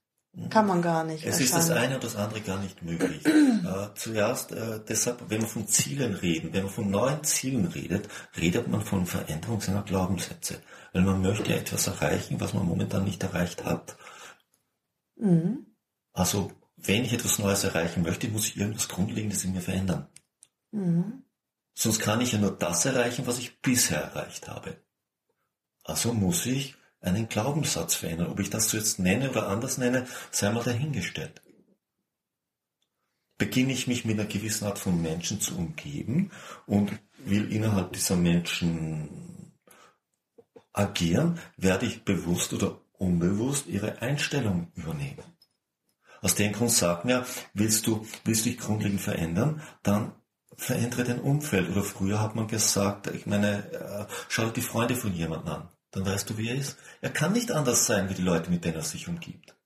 kann 0.48 0.66
man 0.66 0.80
gar 0.80 1.04
nicht. 1.04 1.24
Es 1.24 1.40
ist 1.40 1.54
das 1.54 1.70
eine 1.70 1.96
und 1.96 2.04
das 2.04 2.14
andere 2.14 2.40
gar 2.40 2.60
nicht 2.60 2.82
möglich. 2.82 3.24
äh, 3.26 3.88
zuerst 3.94 4.52
äh, 4.52 4.80
deshalb, 4.88 5.28
wenn 5.28 5.40
man 5.40 5.50
von 5.50 5.66
Zielen 5.66 6.14
reden, 6.14 6.52
wenn 6.52 6.64
man 6.64 6.72
von 6.72 6.88
neuen 6.88 7.24
Zielen 7.24 7.66
redet, 7.66 8.08
redet 8.38 8.68
man 8.68 8.80
von 8.82 9.06
Veränderung 9.06 9.60
seiner 9.60 9.82
Glaubenssätze. 9.82 10.62
Weil 10.92 11.02
man 11.02 11.20
möchte 11.20 11.54
etwas 11.54 11.88
erreichen, 11.88 12.40
was 12.40 12.54
man 12.54 12.64
momentan 12.64 13.04
nicht 13.04 13.22
erreicht 13.22 13.64
hat. 13.64 13.96
Mhm. 15.16 15.66
Also, 16.12 16.52
wenn 16.76 17.04
ich 17.04 17.12
etwas 17.12 17.38
Neues 17.38 17.64
erreichen 17.64 18.02
möchte, 18.02 18.28
muss 18.28 18.46
ich 18.46 18.56
irgendwas 18.56 18.88
Grundlegendes 18.88 19.44
in 19.44 19.52
mir 19.52 19.60
verändern. 19.60 20.08
Mhm. 20.70 21.24
Sonst 21.74 21.98
kann 21.98 22.20
ich 22.20 22.32
ja 22.32 22.38
nur 22.38 22.56
das 22.56 22.84
erreichen, 22.84 23.26
was 23.26 23.38
ich 23.38 23.60
bisher 23.60 24.00
erreicht 24.00 24.48
habe. 24.48 24.76
Also 25.82 26.12
muss 26.12 26.46
ich 26.46 26.76
einen 27.00 27.28
Glaubenssatz 27.28 27.94
verändern. 27.94 28.28
Ob 28.28 28.40
ich 28.40 28.50
das 28.50 28.68
so 28.68 28.76
jetzt 28.76 28.98
nenne 28.98 29.30
oder 29.30 29.48
anders 29.48 29.78
nenne, 29.78 30.06
sei 30.30 30.50
mal 30.50 30.62
dahingestellt. 30.62 31.42
beginne 33.38 33.72
ich 33.72 33.86
mich 33.86 34.04
mit 34.04 34.18
einer 34.18 34.28
gewissen 34.28 34.66
Art 34.66 34.78
von 34.78 35.00
Menschen 35.00 35.40
zu 35.40 35.56
umgeben 35.56 36.30
und 36.66 36.92
will 37.24 37.50
innerhalb 37.50 37.92
dieser 37.94 38.16
Menschen 38.16 39.54
agieren, 40.74 41.38
werde 41.56 41.86
ich 41.86 42.04
bewusst 42.04 42.52
oder 42.52 42.80
unbewusst 42.92 43.66
ihre 43.66 44.02
Einstellung 44.02 44.70
übernehmen. 44.74 45.24
Aus 46.20 46.34
dem 46.34 46.52
Grund 46.52 46.70
sagt 46.70 47.06
mir, 47.06 47.24
willst 47.54 47.86
du, 47.86 48.06
willst 48.24 48.44
du 48.44 48.50
dich 48.50 48.58
grundlegend 48.58 49.00
verändern, 49.00 49.62
dann 49.82 50.12
verändere 50.56 51.04
dein 51.04 51.20
Umfeld. 51.20 51.70
Oder 51.70 51.82
früher 51.82 52.20
hat 52.20 52.34
man 52.34 52.46
gesagt, 52.46 53.06
ich 53.08 53.26
meine, 53.26 53.72
äh, 53.72 54.06
schau 54.28 54.44
dir 54.44 54.52
die 54.52 54.60
Freunde 54.60 54.96
von 54.96 55.14
jemandem 55.14 55.54
an. 55.54 55.68
Dann 55.90 56.06
weißt 56.06 56.30
du, 56.30 56.38
wie 56.38 56.48
er 56.48 56.56
ist. 56.56 56.78
Er 57.00 57.10
kann 57.10 57.32
nicht 57.32 57.50
anders 57.50 57.86
sein 57.86 58.08
wie 58.08 58.14
die 58.14 58.22
Leute, 58.22 58.50
mit 58.50 58.64
denen 58.64 58.76
er 58.76 58.82
sich 58.82 59.08
umgibt. 59.08 59.56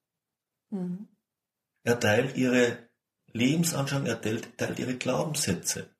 Mhm. 0.71 1.09
Er 1.83 2.01
teilt 2.01 2.37
ihre 2.37 2.89
Lebensanschauung, 3.33 4.07
er 4.07 4.21
teilt, 4.21 4.57
teilt 4.57 4.79
ihre 4.79 4.97
Glaubenssätze. 4.97 5.91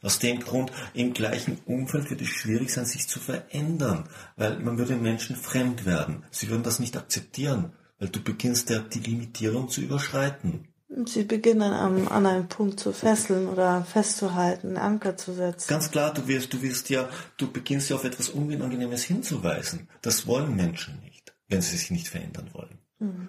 Aus 0.00 0.18
dem 0.18 0.40
Grund, 0.40 0.70
im 0.94 1.12
gleichen 1.12 1.58
Umfeld 1.66 2.08
wird 2.10 2.22
es 2.22 2.28
schwierig 2.28 2.70
sein, 2.70 2.86
sich 2.86 3.08
zu 3.08 3.18
verändern, 3.18 4.08
weil 4.36 4.58
man 4.60 4.78
würde 4.78 4.96
Menschen 4.96 5.36
fremd 5.36 5.84
werden. 5.84 6.24
Sie 6.30 6.48
würden 6.48 6.62
das 6.62 6.78
nicht 6.78 6.96
akzeptieren, 6.96 7.72
weil 7.98 8.08
du 8.08 8.22
beginnst 8.22 8.70
ja 8.70 8.78
die 8.78 9.00
Limitierung 9.00 9.68
zu 9.68 9.80
überschreiten. 9.80 10.68
Sie 10.88 11.24
beginnen 11.24 11.72
an, 11.72 12.06
an 12.06 12.26
einem 12.26 12.48
Punkt 12.48 12.78
zu 12.78 12.92
fesseln 12.92 13.48
oder 13.48 13.84
festzuhalten, 13.84 14.68
einen 14.68 14.76
Anker 14.76 15.16
zu 15.16 15.34
setzen. 15.34 15.68
Ganz 15.68 15.90
klar, 15.90 16.14
du 16.14 16.28
wirst, 16.28 16.52
du 16.52 16.62
wirst 16.62 16.90
ja, 16.90 17.08
du 17.38 17.50
beginnst 17.50 17.90
ja 17.90 17.96
auf 17.96 18.04
etwas 18.04 18.28
Unangenehmes 18.28 19.02
hinzuweisen. 19.02 19.88
Das 20.02 20.28
wollen 20.28 20.54
Menschen 20.54 21.00
nicht, 21.00 21.34
wenn 21.48 21.60
sie 21.60 21.76
sich 21.76 21.90
nicht 21.90 22.08
verändern 22.08 22.50
wollen. 22.52 22.78
Mhm. 23.00 23.28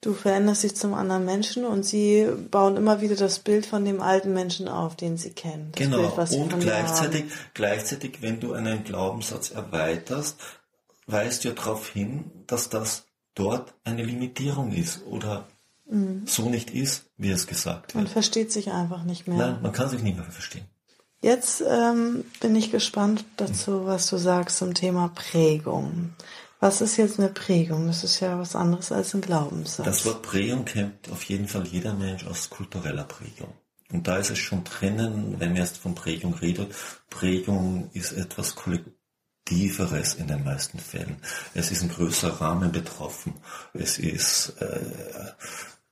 Du 0.00 0.14
veränderst 0.14 0.62
dich 0.62 0.74
zum 0.74 0.94
anderen 0.94 1.26
Menschen 1.26 1.64
und 1.66 1.84
sie 1.84 2.26
bauen 2.50 2.76
immer 2.76 3.02
wieder 3.02 3.16
das 3.16 3.38
Bild 3.38 3.66
von 3.66 3.84
dem 3.84 4.00
alten 4.00 4.32
Menschen 4.32 4.66
auf, 4.66 4.96
den 4.96 5.18
sie 5.18 5.30
kennen. 5.30 5.72
genau. 5.76 6.08
Bild, 6.08 6.32
und 6.32 6.58
gleichzeitig, 6.58 7.24
gleichzeitig, 7.52 8.22
wenn 8.22 8.40
du 8.40 8.54
einen 8.54 8.82
Glaubenssatz 8.82 9.50
erweiterst, 9.50 10.40
weist 11.06 11.44
ja 11.44 11.52
darauf 11.52 11.90
hin, 11.90 12.30
dass 12.46 12.70
das 12.70 13.06
dort 13.34 13.74
eine 13.84 14.02
Limitierung 14.02 14.72
ist 14.72 15.04
oder 15.04 15.46
mhm. 15.90 16.22
so 16.26 16.48
nicht 16.48 16.70
ist, 16.70 17.10
wie 17.16 17.30
es 17.30 17.46
gesagt 17.46 17.94
wird. 17.94 18.04
Man 18.04 18.06
versteht 18.06 18.52
sich 18.52 18.70
einfach 18.70 19.04
nicht 19.04 19.26
mehr. 19.28 19.38
Nein, 19.38 19.62
man 19.62 19.72
kann 19.72 19.88
sich 19.88 20.02
nicht 20.02 20.16
mehr 20.16 20.30
verstehen. 20.30 20.64
Jetzt 21.22 21.62
ähm, 21.68 22.24
bin 22.40 22.56
ich 22.56 22.70
gespannt 22.70 23.24
dazu, 23.36 23.84
was 23.84 24.08
du 24.08 24.16
sagst 24.16 24.56
zum 24.56 24.72
Thema 24.72 25.08
Prägung. 25.14 26.14
Was 26.60 26.80
ist 26.80 26.96
jetzt 26.96 27.18
eine 27.18 27.28
Prägung? 27.28 27.86
Das 27.86 28.04
ist 28.04 28.20
ja 28.20 28.38
was 28.38 28.56
anderes 28.56 28.90
als 28.92 29.14
ein 29.14 29.20
Glaubenssatz. 29.20 29.84
Das 29.84 30.06
Wort 30.06 30.22
Prägung 30.22 30.64
kennt 30.64 31.10
auf 31.10 31.22
jeden 31.24 31.48
Fall 31.48 31.66
jeder 31.66 31.94
Mensch 31.94 32.26
aus 32.26 32.48
kultureller 32.48 33.04
Prägung. 33.04 33.52
Und 33.92 34.06
da 34.06 34.18
ist 34.18 34.30
es 34.30 34.38
schon 34.38 34.64
drinnen, 34.64 35.36
wenn 35.38 35.50
man 35.50 35.58
jetzt 35.58 35.78
von 35.78 35.94
Prägung 35.94 36.34
redet. 36.34 36.74
Prägung 37.08 37.90
ist 37.92 38.12
etwas 38.12 38.54
Kollektiveres 38.54 40.14
in 40.14 40.28
den 40.28 40.44
meisten 40.44 40.78
Fällen. 40.78 41.16
Es 41.54 41.70
ist 41.70 41.82
ein 41.82 41.88
größerer 41.88 42.40
Rahmen 42.40 42.72
betroffen. 42.72 43.34
Es 43.74 43.98
ist 43.98 44.54
äh, 44.60 44.80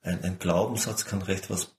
ein, 0.08 0.24
ein 0.24 0.38
Glaubenssatz 0.38 1.04
kann 1.04 1.22
recht 1.22 1.50
was 1.50 1.76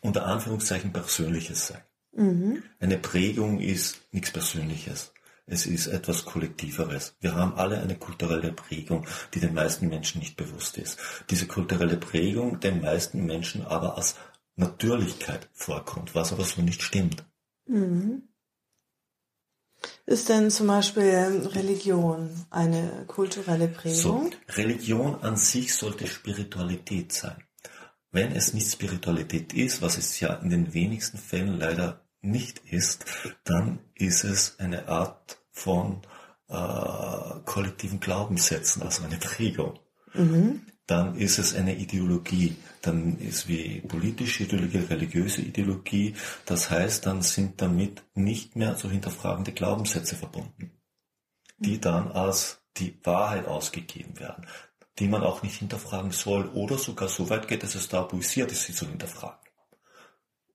unter 0.00 0.26
Anführungszeichen 0.26 0.92
Persönliches 0.92 1.68
sein. 1.68 1.82
Mhm. 2.12 2.62
Eine 2.80 2.98
Prägung 2.98 3.60
ist 3.60 4.00
nichts 4.12 4.32
Persönliches. 4.32 5.12
Es 5.46 5.66
ist 5.66 5.86
etwas 5.86 6.24
Kollektiveres. 6.24 7.16
Wir 7.20 7.34
haben 7.34 7.54
alle 7.54 7.80
eine 7.80 7.96
kulturelle 7.96 8.52
Prägung, 8.52 9.06
die 9.34 9.40
den 9.40 9.54
meisten 9.54 9.88
Menschen 9.88 10.20
nicht 10.20 10.36
bewusst 10.36 10.78
ist. 10.78 10.98
Diese 11.30 11.46
kulturelle 11.46 11.96
Prägung 11.96 12.60
den 12.60 12.80
meisten 12.80 13.24
Menschen 13.26 13.64
aber 13.64 13.96
als 13.96 14.16
Natürlichkeit 14.56 15.48
vorkommt, 15.52 16.14
was 16.14 16.32
aber 16.32 16.44
so 16.44 16.62
nicht 16.62 16.82
stimmt. 16.82 17.24
Mhm. 17.66 18.28
Ist 20.06 20.28
denn 20.28 20.50
zum 20.50 20.66
Beispiel 20.66 21.48
Religion 21.54 22.30
eine 22.50 23.04
kulturelle 23.06 23.68
Prägung? 23.68 23.96
So, 23.96 24.30
Religion 24.56 25.22
an 25.22 25.36
sich 25.36 25.74
sollte 25.74 26.06
Spiritualität 26.06 27.12
sein. 27.12 27.36
Wenn 28.10 28.32
es 28.32 28.52
nicht 28.52 28.70
Spiritualität 28.70 29.54
ist, 29.54 29.80
was 29.80 29.96
es 29.96 30.20
ja 30.20 30.34
in 30.34 30.50
den 30.50 30.74
wenigsten 30.74 31.18
Fällen 31.18 31.58
leider 31.58 32.04
nicht 32.20 32.60
ist, 32.70 33.04
dann 33.44 33.78
ist 33.94 34.24
es 34.24 34.58
eine 34.58 34.88
Art 34.88 35.38
von 35.50 36.02
äh, 36.48 37.40
kollektiven 37.44 38.00
Glaubenssätzen, 38.00 38.82
also 38.82 39.04
eine 39.04 39.16
Prägung. 39.16 39.78
Mhm. 40.14 40.66
Dann 40.86 41.14
ist 41.14 41.38
es 41.38 41.54
eine 41.54 41.76
Ideologie, 41.76 42.56
dann 42.80 43.18
ist 43.18 43.46
wie 43.48 43.80
politische 43.80 44.44
Ideologie, 44.44 44.78
religiöse 44.78 45.42
Ideologie. 45.42 46.14
Das 46.44 46.70
heißt, 46.70 47.06
dann 47.06 47.22
sind 47.22 47.62
damit 47.62 48.02
nicht 48.14 48.56
mehr 48.56 48.74
so 48.74 48.90
hinterfragende 48.90 49.52
Glaubenssätze 49.52 50.16
verbunden, 50.16 50.72
die 51.58 51.80
dann 51.80 52.10
als 52.10 52.62
die 52.76 52.98
Wahrheit 53.04 53.46
ausgegeben 53.46 54.18
werden, 54.18 54.46
die 54.98 55.08
man 55.08 55.22
auch 55.22 55.42
nicht 55.42 55.56
hinterfragen 55.56 56.10
soll 56.10 56.46
oder 56.48 56.78
sogar 56.78 57.08
so 57.08 57.30
weit 57.30 57.46
geht, 57.46 57.62
dass 57.62 57.74
es 57.74 57.88
tabuisiert 57.88 58.50
ist, 58.50 58.64
sie 58.64 58.74
zu 58.74 58.88
hinterfragen. 58.88 59.38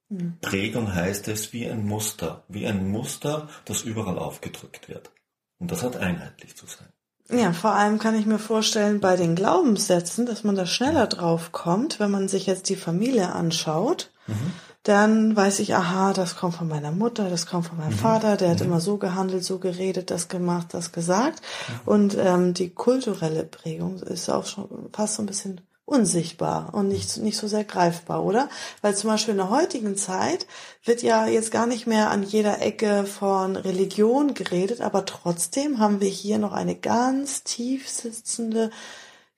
Mhm. 0.09 0.39
Prägung 0.41 0.93
heißt 0.93 1.27
es 1.27 1.53
wie 1.53 1.69
ein 1.69 1.85
Muster, 1.85 2.43
wie 2.47 2.67
ein 2.67 2.89
Muster, 2.89 3.49
das 3.65 3.83
überall 3.83 4.17
aufgedrückt 4.17 4.89
wird. 4.89 5.11
Und 5.59 5.71
das 5.71 5.83
hat 5.83 5.95
einheitlich 5.95 6.55
zu 6.55 6.67
sein. 6.67 6.89
Ja, 7.29 7.51
vor 7.51 7.71
allem 7.71 7.99
kann 7.99 8.15
ich 8.15 8.25
mir 8.25 8.39
vorstellen, 8.39 8.99
bei 8.99 9.17
den 9.17 9.35
Glaubenssätzen, 9.35 10.25
dass 10.25 10.43
man 10.43 10.55
da 10.55 10.65
schneller 10.65 11.07
drauf 11.07 11.51
kommt, 11.51 11.99
wenn 11.99 12.11
man 12.11 12.27
sich 12.27 12.45
jetzt 12.45 12.69
die 12.69 12.75
Familie 12.75 13.33
anschaut. 13.33 14.11
Mhm. 14.27 14.53
Dann 14.83 15.35
weiß 15.35 15.59
ich, 15.59 15.75
aha, 15.75 16.13
das 16.13 16.37
kommt 16.37 16.55
von 16.55 16.69
meiner 16.69 16.91
Mutter, 16.91 17.29
das 17.29 17.45
kommt 17.45 17.67
von 17.67 17.77
meinem 17.77 17.91
mhm. 17.91 17.97
Vater, 17.97 18.37
der 18.37 18.51
hat 18.51 18.61
mhm. 18.61 18.67
immer 18.67 18.79
so 18.79 18.97
gehandelt, 18.97 19.43
so 19.43 19.59
geredet, 19.59 20.11
das 20.11 20.29
gemacht, 20.29 20.67
das 20.71 20.93
gesagt. 20.93 21.41
Mhm. 21.41 21.73
Und 21.85 22.17
ähm, 22.17 22.53
die 22.53 22.69
kulturelle 22.69 23.43
Prägung 23.43 23.97
ist 23.97 24.29
auch 24.29 24.45
schon 24.45 24.89
fast 24.93 25.15
so 25.15 25.23
ein 25.23 25.25
bisschen 25.25 25.59
unsichtbar 25.87 26.73
und 26.73 26.89
nicht, 26.89 27.17
nicht 27.17 27.37
so 27.37 27.47
sehr 27.47 27.63
greifbar, 27.63 28.25
oder? 28.25 28.49
Weil 28.81 28.93
zum 28.93 29.09
Beispiel 29.09 29.31
in 29.31 29.37
der 29.37 29.49
heutigen 29.49 29.95
Zeit 29.95 30.45
wird 30.83 31.01
ja 31.01 31.27
jetzt 31.27 31.49
gar 31.49 31.65
nicht 31.65 31.87
mehr 31.87 32.11
an 32.11 32.23
jeder 32.23 32.61
Ecke 32.61 33.05
von 33.05 33.55
Religion 33.55 34.33
geredet, 34.33 34.81
aber 34.81 35.05
trotzdem 35.05 35.79
haben 35.79 36.01
wir 36.01 36.09
hier 36.09 36.39
noch 36.39 36.51
eine 36.51 36.75
ganz 36.75 37.43
tief 37.43 37.87
sitzende 37.87 38.69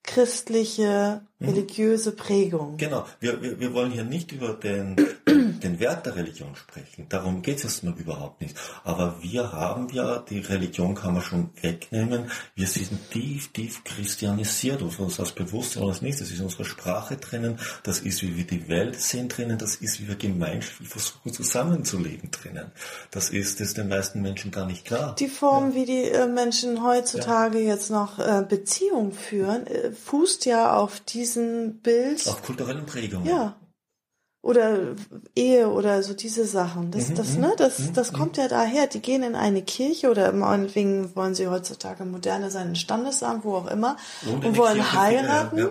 christliche, 0.02 1.22
mhm. 1.38 1.50
religiöse 1.50 2.14
Prägung. 2.14 2.78
Genau, 2.78 3.06
wir, 3.20 3.44
wir, 3.44 3.60
wir 3.60 3.74
wollen 3.76 3.92
hier 3.92 4.04
nicht 4.04 4.32
über 4.32 4.54
den, 4.56 4.96
den 5.64 5.80
Wert 5.80 6.06
der 6.06 6.16
Religion 6.16 6.56
sprechen. 6.56 7.08
Darum 7.10 7.42
geht 7.42 7.58
es 7.58 7.64
erstmal 7.66 7.94
überhaupt 7.94 8.42
nicht. 8.42 8.56
Aber 8.84 9.22
wir 9.22 9.52
haben 9.52 9.90
ja, 9.90 10.20
die 10.20 10.40
Religion 10.40 10.96
kann 10.96 11.14
man 11.14 11.24
schon 11.24 11.50
wegnehmen, 11.62 12.32
wir 12.56 12.68
sind 12.68 13.12
tief, 13.12 13.52
tief 13.54 13.84
christianisiert, 13.84 14.82
und 14.82 14.98
uns 15.00 15.20
als 15.20 15.32
Bewusstsein 15.32 15.84
und 15.84 15.90
als 15.90 16.02
nächstes 16.02 16.32
ist 16.32 16.42
unsere 16.42 16.66
Sprache 16.66 17.18
drinnen, 17.18 17.60
das 17.84 18.00
ist, 18.00 18.22
wie 18.22 18.36
wir 18.38 18.46
die 18.46 18.68
Welt 18.68 19.00
sehen 19.00 19.30
drinnen, 19.30 19.58
das 19.58 19.76
ist, 19.76 20.00
wie 20.02 20.08
wir 20.08 20.16
gemeinschaftlich 20.16 20.90
versuchen 20.90 21.34
zusammenzuleben 21.34 22.32
drinnen. 22.32 22.72
Das 23.12 23.30
ist, 23.30 23.60
das 23.60 23.70
ist 23.70 23.78
den 23.78 23.90
meisten 23.90 24.22
Menschen 24.22 24.52
gar 24.52 24.66
nicht 24.66 24.86
klar. 24.86 25.16
Die 25.20 25.28
Form, 25.28 25.70
ja. 25.70 25.76
wie 25.76 25.86
die 25.86 26.04
äh, 26.04 26.28
Menschen 26.28 26.84
heutzutage 26.84 27.60
ja. 27.60 27.74
jetzt 27.74 27.90
noch 27.90 28.20
äh, 28.20 28.44
Beziehungen 28.48 29.12
führen, 29.12 29.68
äh, 29.68 29.92
fußt 29.92 30.46
ja 30.46 30.76
auf 30.76 31.00
diesen 31.00 31.80
Bild. 31.80 32.28
Auf 32.28 32.44
kulturellen 32.44 32.86
Prägungen. 32.86 33.28
Ja. 33.28 33.56
Oder 34.42 34.96
Ehe 35.36 35.70
oder 35.70 36.02
so 36.02 36.14
diese 36.14 36.46
Sachen. 36.46 36.92
Das, 36.92 37.10
mhm, 37.10 37.16
das, 37.16 37.34
mhm, 37.34 37.42
ne, 37.42 37.54
das, 37.58 37.80
mhm, 37.80 37.94
das 37.94 38.14
kommt 38.14 38.38
ja 38.38 38.48
daher. 38.48 38.88
Die 38.88 39.02
gehen 39.02 39.22
in 39.22 39.36
eine 39.36 39.62
Kirche 39.62 40.10
oder 40.10 40.32
meinetwegen 40.32 41.14
wollen 41.16 41.36
sie 41.36 41.48
heutzutage 41.48 42.06
moderne 42.06 42.50
sein, 42.50 42.70
ein 42.70 42.76
Standesamt, 42.76 43.44
wo 43.44 43.56
auch 43.56 43.68
immer, 43.68 43.98
und, 44.26 44.56
wollen 44.56 44.94
heiraten. 44.94 45.70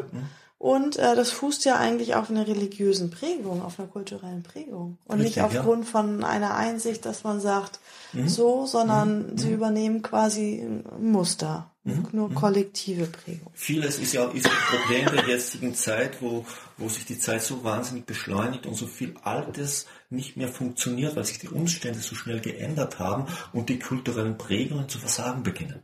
Und 0.58 0.96
äh, 0.96 1.14
das 1.14 1.30
fußt 1.30 1.64
ja 1.66 1.76
eigentlich 1.76 2.16
auf 2.16 2.30
einer 2.30 2.48
religiösen 2.48 3.10
Prägung, 3.10 3.62
auf 3.62 3.78
einer 3.78 3.86
kulturellen 3.86 4.42
Prägung. 4.42 4.98
Und 5.04 5.20
Richtig, 5.20 5.36
nicht 5.36 5.44
aufgrund 5.44 5.84
ja. 5.84 5.90
von 5.90 6.24
einer 6.24 6.56
Einsicht, 6.56 7.06
dass 7.06 7.22
man 7.22 7.40
sagt, 7.40 7.78
mhm. 8.12 8.28
so, 8.28 8.66
sondern 8.66 9.30
mhm. 9.30 9.38
sie 9.38 9.52
übernehmen 9.52 10.02
quasi 10.02 10.66
Muster. 11.00 11.70
Mhm. 11.84 12.08
Nur 12.10 12.28
mhm. 12.30 12.34
kollektive 12.34 13.06
Prägung. 13.06 13.52
Vieles 13.54 14.00
ist 14.00 14.12
ja 14.12 14.24
ist 14.30 14.46
ein 14.46 14.52
Problem 14.52 15.06
der 15.14 15.28
jetzigen 15.28 15.74
Zeit, 15.74 16.20
wo, 16.20 16.44
wo 16.76 16.88
sich 16.88 17.06
die 17.06 17.18
Zeit 17.18 17.42
so 17.42 17.62
wahnsinnig 17.62 18.04
beschleunigt 18.04 18.66
und 18.66 18.74
so 18.74 18.86
viel 18.86 19.14
Altes 19.22 19.86
nicht 20.10 20.36
mehr 20.36 20.48
funktioniert, 20.48 21.14
weil 21.14 21.24
sich 21.24 21.38
die 21.38 21.48
Umstände 21.48 22.00
so 22.00 22.16
schnell 22.16 22.40
geändert 22.40 22.98
haben 22.98 23.26
und 23.52 23.68
die 23.68 23.78
kulturellen 23.78 24.36
Prägungen 24.36 24.88
zu 24.88 24.98
versagen 24.98 25.44
beginnen. 25.44 25.82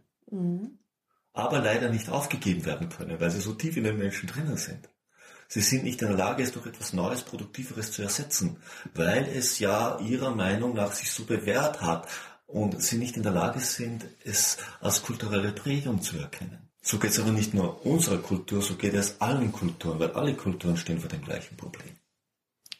Aber 1.34 1.60
leider 1.60 1.90
nicht 1.90 2.08
aufgegeben 2.08 2.64
werden 2.64 2.88
können, 2.88 3.20
weil 3.20 3.30
sie 3.30 3.40
so 3.40 3.52
tief 3.52 3.76
in 3.76 3.84
den 3.84 3.98
Menschen 3.98 4.26
drinnen 4.26 4.56
sind. 4.56 4.88
Sie 5.46 5.60
sind 5.60 5.84
nicht 5.84 6.00
in 6.00 6.08
der 6.08 6.16
Lage, 6.16 6.42
es 6.42 6.52
durch 6.52 6.66
etwas 6.66 6.94
Neues, 6.94 7.22
Produktiveres 7.22 7.92
zu 7.92 8.00
ersetzen, 8.00 8.56
weil 8.94 9.28
es 9.28 9.58
ja 9.58 9.98
ihrer 9.98 10.34
Meinung 10.34 10.74
nach 10.74 10.92
sich 10.92 11.10
so 11.10 11.24
bewährt 11.24 11.82
hat, 11.82 12.08
und 12.54 12.80
sie 12.80 12.98
nicht 12.98 13.16
in 13.16 13.24
der 13.24 13.32
Lage 13.32 13.58
sind, 13.58 14.04
es 14.22 14.58
als 14.80 15.02
kulturelle 15.02 15.50
Prägung 15.50 16.00
zu 16.02 16.18
erkennen. 16.18 16.70
So 16.80 16.98
geht 16.98 17.10
es 17.10 17.18
aber 17.18 17.32
nicht 17.32 17.52
nur 17.52 17.84
unserer 17.84 18.18
Kultur, 18.18 18.62
so 18.62 18.76
geht 18.76 18.94
es 18.94 19.20
allen 19.20 19.50
Kulturen, 19.50 19.98
weil 19.98 20.12
alle 20.12 20.34
Kulturen 20.34 20.76
stehen 20.76 21.00
vor 21.00 21.08
dem 21.08 21.24
gleichen 21.24 21.56
Problem. 21.56 21.93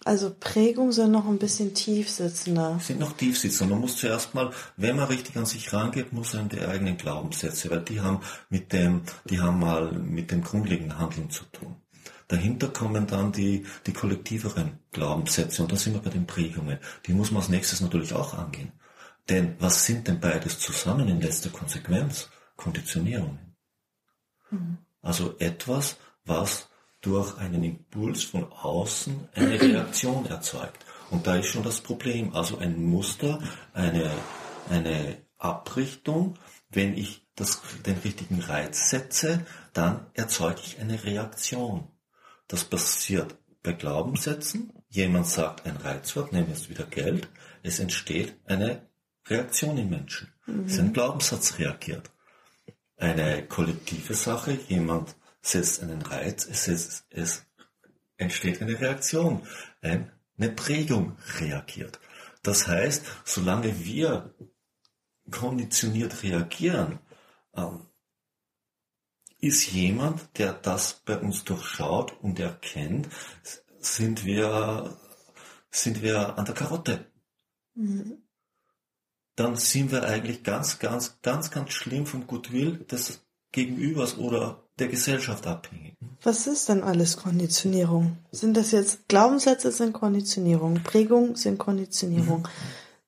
Also 0.05 0.35
Prägung 0.39 0.93
sind 0.93 1.13
noch 1.13 1.27
ein 1.27 1.39
bisschen 1.39 1.73
tiefsitzender. 1.73 2.79
Sind 2.81 3.01
noch 3.01 3.17
tiefsitzender. 3.17 3.75
Man 3.75 3.81
muss 3.81 3.97
zuerst 3.97 4.35
mal, 4.35 4.51
wenn 4.77 4.97
man 4.97 5.07
richtig 5.07 5.37
an 5.37 5.47
sich 5.47 5.73
rangeht, 5.73 6.13
muss 6.13 6.35
man 6.35 6.51
die 6.51 6.61
eigenen 6.61 6.99
Glaubenssätze, 6.99 7.71
weil 7.71 7.81
die 7.81 8.01
haben 8.01 8.21
mit 8.51 8.73
dem, 8.73 9.03
die 9.25 9.41
haben 9.41 9.59
mal 9.59 9.93
mit 9.93 10.31
dem 10.31 10.45
grundlegenden 10.45 10.99
Handeln 10.99 11.31
zu 11.31 11.45
tun. 11.45 11.77
Dahinter 12.29 12.69
kommen 12.69 13.07
dann 13.07 13.33
die, 13.33 13.65
die 13.87 13.93
kollektiveren 13.93 14.79
Glaubenssätze 14.93 15.63
und 15.63 15.73
da 15.73 15.77
sind 15.77 15.95
wir 15.95 16.03
bei 16.03 16.11
den 16.11 16.27
Prägungen. 16.27 16.79
Die 17.07 17.13
muss 17.13 17.31
man 17.31 17.43
als 17.43 17.51
nächstes 17.51 17.81
natürlich 17.81 18.13
auch 18.13 18.35
angehen. 18.35 18.73
Denn 19.29 19.57
was 19.59 19.87
sind 19.87 20.07
denn 20.07 20.21
beides 20.21 20.59
zusammen 20.59 21.09
in 21.09 21.21
letzter 21.21 21.51
Konsequenz? 21.51 22.29
Konditionierungen. 22.57 23.57
Mhm. 24.51 24.79
Also 25.03 25.35
etwas, 25.39 25.97
was 26.25 26.69
durch 27.05 27.37
einen 27.39 27.63
Impuls 27.63 28.25
von 28.25 28.51
außen 28.51 29.29
eine 29.35 29.61
Reaktion 29.61 30.27
erzeugt. 30.27 30.85
Und 31.11 31.27
da 31.27 31.37
ist 31.37 31.49
schon 31.49 31.63
das 31.63 31.81
Problem. 31.81 32.35
Also 32.35 32.59
ein 32.59 32.83
Muster, 32.83 33.41
eine, 33.75 34.11
eine 34.71 35.19
Abrichtung. 35.37 36.39
Wenn 36.71 36.97
ich 36.97 37.27
das, 37.37 37.61
den 37.85 37.99
richtigen 37.99 38.41
Reiz 38.41 38.91
setze, 38.91 39.45
dann 39.75 40.07
erzeuge 40.15 40.61
ich 40.65 40.81
eine 40.81 41.05
Reaktion. 41.05 41.89
Das 42.49 42.65
passiert 42.65 43.37
bei 43.63 43.73
Glaubenssätzen. 43.73 44.73
Jemand 44.89 45.27
sagt 45.27 45.67
ein 45.67 45.77
Reizwort, 45.77 46.33
nehmen 46.33 46.49
wir 46.49 46.55
jetzt 46.55 46.71
wieder 46.71 46.85
Geld. 46.85 47.29
Es 47.63 47.81
entsteht 47.81 48.37
eine 48.47 48.89
Reaktion 49.27 49.77
im 49.77 49.91
Menschen. 49.91 50.33
Mhm. 50.47 50.65
Es 50.65 50.73
ist 50.73 50.81
ein 50.81 50.93
Glaubenssatz 50.93 51.59
reagiert. 51.59 52.11
Eine 52.97 53.47
kollektive 53.47 54.15
Sache, 54.15 54.59
jemand 54.69 55.17
setzt 55.45 55.83
einen 55.83 56.03
Reiz, 56.03 56.47
es, 56.47 56.69
ist, 56.69 57.07
es 57.11 57.47
entsteht 58.17 58.63
eine 58.63 58.81
Reaktion, 58.81 59.47
eine 59.83 60.51
Prägung 60.57 61.17
reagiert. 61.39 62.01
Das 62.43 62.67
heißt, 62.67 63.05
solange 63.25 63.85
wir 63.85 64.35
konditioniert 65.31 66.23
reagieren, 66.23 66.99
ähm, 67.55 67.87
ist 69.39 69.71
jemand, 69.73 70.39
der 70.39 70.55
das 70.55 71.03
bei 71.05 71.19
uns 71.19 71.45
durchschaut 71.45 72.19
und 72.23 72.39
erkennt, 72.41 73.09
sind 73.79 74.25
wir, 74.25 74.97
sind 75.71 76.03
wir 76.03 76.39
an 76.39 76.47
der 76.47 76.55
Karotte. 76.55 77.11
Mhm. 77.75 78.23
Dann 79.37 79.57
sind 79.57 79.93
wir 79.93 80.05
eigentlich 80.05 80.43
ganz, 80.43 80.79
ganz, 80.79 81.21
ganz, 81.21 81.51
ganz 81.51 81.73
schlimm 81.73 82.07
vom 82.07 82.27
Goodwill 82.27 82.79
des 82.85 83.27
Gegenübers 83.53 84.17
oder 84.17 84.64
der 84.79 84.89
Gesellschaft 84.89 85.47
abhängig. 85.47 85.97
Was 86.23 86.47
ist 86.47 86.69
denn 86.69 86.83
alles 86.83 87.17
Konditionierung? 87.17 88.19
Sind 88.33 88.57
das 88.57 88.71
jetzt 88.71 89.09
Glaubenssätze 89.09 89.71
sind 89.71 89.93
Konditionierung, 89.93 90.83
Prägung 90.83 91.37
sind 91.37 91.59
Konditionierung. 91.59 92.41
Mhm. 92.41 92.49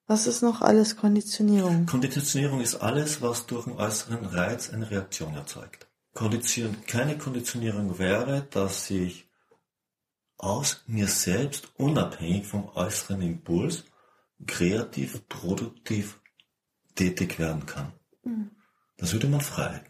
Was 0.06 0.26
ist 0.28 0.42
noch 0.42 0.60
alles 0.60 0.96
Konditionierung? 0.96 1.86
Konditionierung 1.86 2.60
ist 2.60 2.76
alles, 2.76 3.22
was 3.22 3.46
durch 3.46 3.66
einen 3.66 3.76
äußeren 3.76 4.24
Reiz 4.26 4.70
eine 4.70 4.88
Reaktion 4.88 5.34
erzeugt. 5.34 5.88
Kondition, 6.14 6.76
keine 6.86 7.18
Konditionierung 7.18 7.98
wäre, 7.98 8.46
dass 8.50 8.88
ich 8.90 9.28
aus 10.38 10.82
mir 10.86 11.08
selbst 11.08 11.72
unabhängig 11.76 12.46
vom 12.46 12.68
äußeren 12.74 13.22
Impuls 13.22 13.84
kreativ, 14.46 15.26
produktiv 15.28 16.20
tätig 16.94 17.38
werden 17.38 17.66
kann. 17.66 17.92
Mhm. 18.22 18.50
Das 18.98 19.12
würde 19.12 19.28
man 19.28 19.40
Freiheit. 19.40 19.84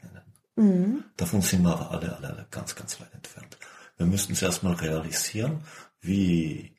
Mhm. 0.57 1.05
Davon 1.17 1.43
sind 1.43 1.63
wir 1.63 1.73
aber 1.73 1.91
alle, 1.91 2.17
alle, 2.17 2.29
alle 2.29 2.47
ganz, 2.51 2.75
ganz 2.75 3.01
weit 3.01 3.15
entfernt. 3.15 3.59
Wir 3.97 4.07
müssen 4.07 4.35
zuerst 4.35 4.63
mal 4.63 4.75
realisieren, 4.75 5.63
wie 6.01 6.75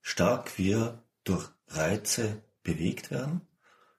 stark 0.00 0.58
wir 0.58 1.02
durch 1.24 1.48
Reize 1.68 2.42
bewegt 2.62 3.10
werden, 3.10 3.42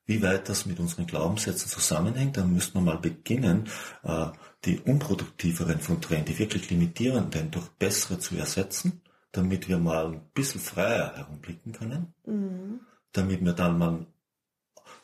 wie 0.05 0.21
weit 0.21 0.49
das 0.49 0.65
mit 0.65 0.79
unseren 0.79 1.07
Glaubenssätzen 1.07 1.69
zusammenhängt. 1.69 2.37
Dann 2.37 2.53
müssen 2.53 2.75
wir 2.75 2.81
mal 2.81 2.97
beginnen, 2.97 3.67
äh, 4.03 4.27
die 4.65 4.79
unproduktiveren 4.79 5.79
von 5.79 6.01
Tränen, 6.01 6.25
die 6.25 6.39
wirklich 6.39 6.69
limitierenden, 6.69 7.51
durch 7.51 7.69
bessere 7.69 8.19
zu 8.19 8.35
ersetzen, 8.35 9.01
damit 9.31 9.67
wir 9.67 9.77
mal 9.77 10.07
ein 10.07 10.21
bisschen 10.33 10.61
freier 10.61 11.15
herumblicken 11.15 11.73
können, 11.73 12.13
mhm. 12.25 12.81
damit 13.11 13.43
wir 13.43 13.53
dann 13.53 13.77
mal 13.77 14.05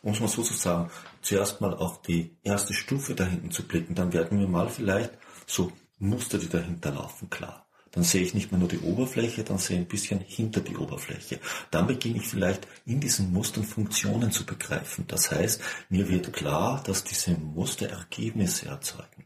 muss 0.01 0.19
man 0.19 0.29
sozusagen 0.29 0.89
zuerst 1.21 1.61
mal 1.61 1.73
auf 1.73 2.01
die 2.01 2.37
erste 2.43 2.73
Stufe 2.73 3.15
da 3.15 3.25
hinten 3.25 3.51
zu 3.51 3.63
blicken, 3.63 3.95
dann 3.95 4.13
werden 4.13 4.39
wir 4.39 4.47
mal 4.47 4.69
vielleicht 4.69 5.11
so 5.45 5.71
Muster, 5.99 6.37
die 6.37 6.49
dahinter 6.49 6.91
laufen, 6.91 7.29
klar. 7.29 7.67
Dann 7.91 8.03
sehe 8.03 8.21
ich 8.21 8.33
nicht 8.33 8.51
mehr 8.51 8.59
nur 8.59 8.69
die 8.69 8.79
Oberfläche, 8.79 9.43
dann 9.43 9.57
sehe 9.57 9.77
ich 9.77 9.83
ein 9.83 9.87
bisschen 9.87 10.21
hinter 10.21 10.61
die 10.61 10.77
Oberfläche. 10.77 11.39
Dann 11.71 11.87
beginne 11.87 12.17
ich 12.17 12.27
vielleicht 12.27 12.65
in 12.85 13.01
diesen 13.01 13.33
Mustern 13.33 13.65
Funktionen 13.65 14.31
zu 14.31 14.45
begreifen. 14.45 15.05
Das 15.07 15.29
heißt, 15.29 15.61
mir 15.89 16.07
wird 16.07 16.31
klar, 16.31 16.81
dass 16.85 17.03
diese 17.03 17.31
Muster 17.31 17.89
Ergebnisse 17.89 18.67
erzeugen. 18.67 19.25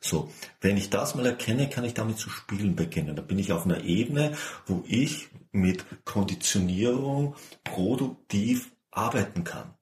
So, 0.00 0.32
wenn 0.62 0.78
ich 0.78 0.88
das 0.88 1.14
mal 1.14 1.26
erkenne, 1.26 1.68
kann 1.68 1.84
ich 1.84 1.92
damit 1.92 2.18
zu 2.18 2.30
spielen 2.30 2.74
beginnen. 2.74 3.16
Da 3.16 3.22
bin 3.22 3.38
ich 3.38 3.52
auf 3.52 3.66
einer 3.66 3.84
Ebene, 3.84 4.32
wo 4.66 4.82
ich 4.86 5.28
mit 5.52 5.84
Konditionierung 6.06 7.36
produktiv 7.64 8.72
arbeiten 8.90 9.44
kann 9.44 9.75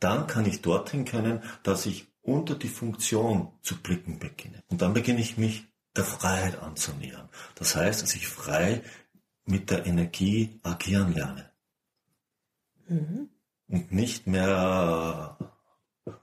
dann 0.00 0.26
kann 0.26 0.46
ich 0.46 0.62
dorthin 0.62 1.04
können, 1.04 1.42
dass 1.62 1.86
ich 1.86 2.08
unter 2.22 2.54
die 2.54 2.68
Funktion 2.68 3.52
zu 3.62 3.76
blicken 3.76 4.18
beginne. 4.18 4.62
Und 4.68 4.82
dann 4.82 4.94
beginne 4.94 5.20
ich 5.20 5.36
mich 5.36 5.64
der 5.96 6.04
Freiheit 6.04 6.60
anzunähern. 6.60 7.28
Das 7.54 7.76
heißt, 7.76 8.02
dass 8.02 8.14
ich 8.14 8.28
frei 8.28 8.82
mit 9.44 9.70
der 9.70 9.86
Energie 9.86 10.60
agieren 10.62 11.14
lerne. 11.14 11.50
Mhm. 12.88 13.28
Und 13.68 13.92
nicht 13.92 14.26
mehr 14.26 15.36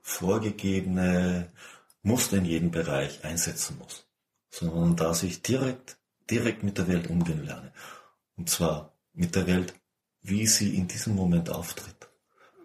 vorgegebene 0.02 1.52
Muster 2.02 2.38
in 2.38 2.46
jedem 2.46 2.72
Bereich 2.72 3.24
einsetzen 3.24 3.78
muss, 3.78 4.06
sondern 4.50 4.96
dass 4.96 5.24
ich 5.24 5.42
direkt, 5.42 5.98
direkt 6.30 6.64
mit 6.64 6.78
der 6.78 6.88
Welt 6.88 7.10
umgehen 7.10 7.46
lerne. 7.46 7.72
Und 8.36 8.50
zwar 8.50 8.94
mit 9.14 9.36
der 9.36 9.48
Welt, 9.48 9.74
wie 10.22 10.46
sie 10.48 10.76
in 10.76 10.88
diesem 10.88 11.16
Moment 11.16 11.50
auftritt 11.50 12.10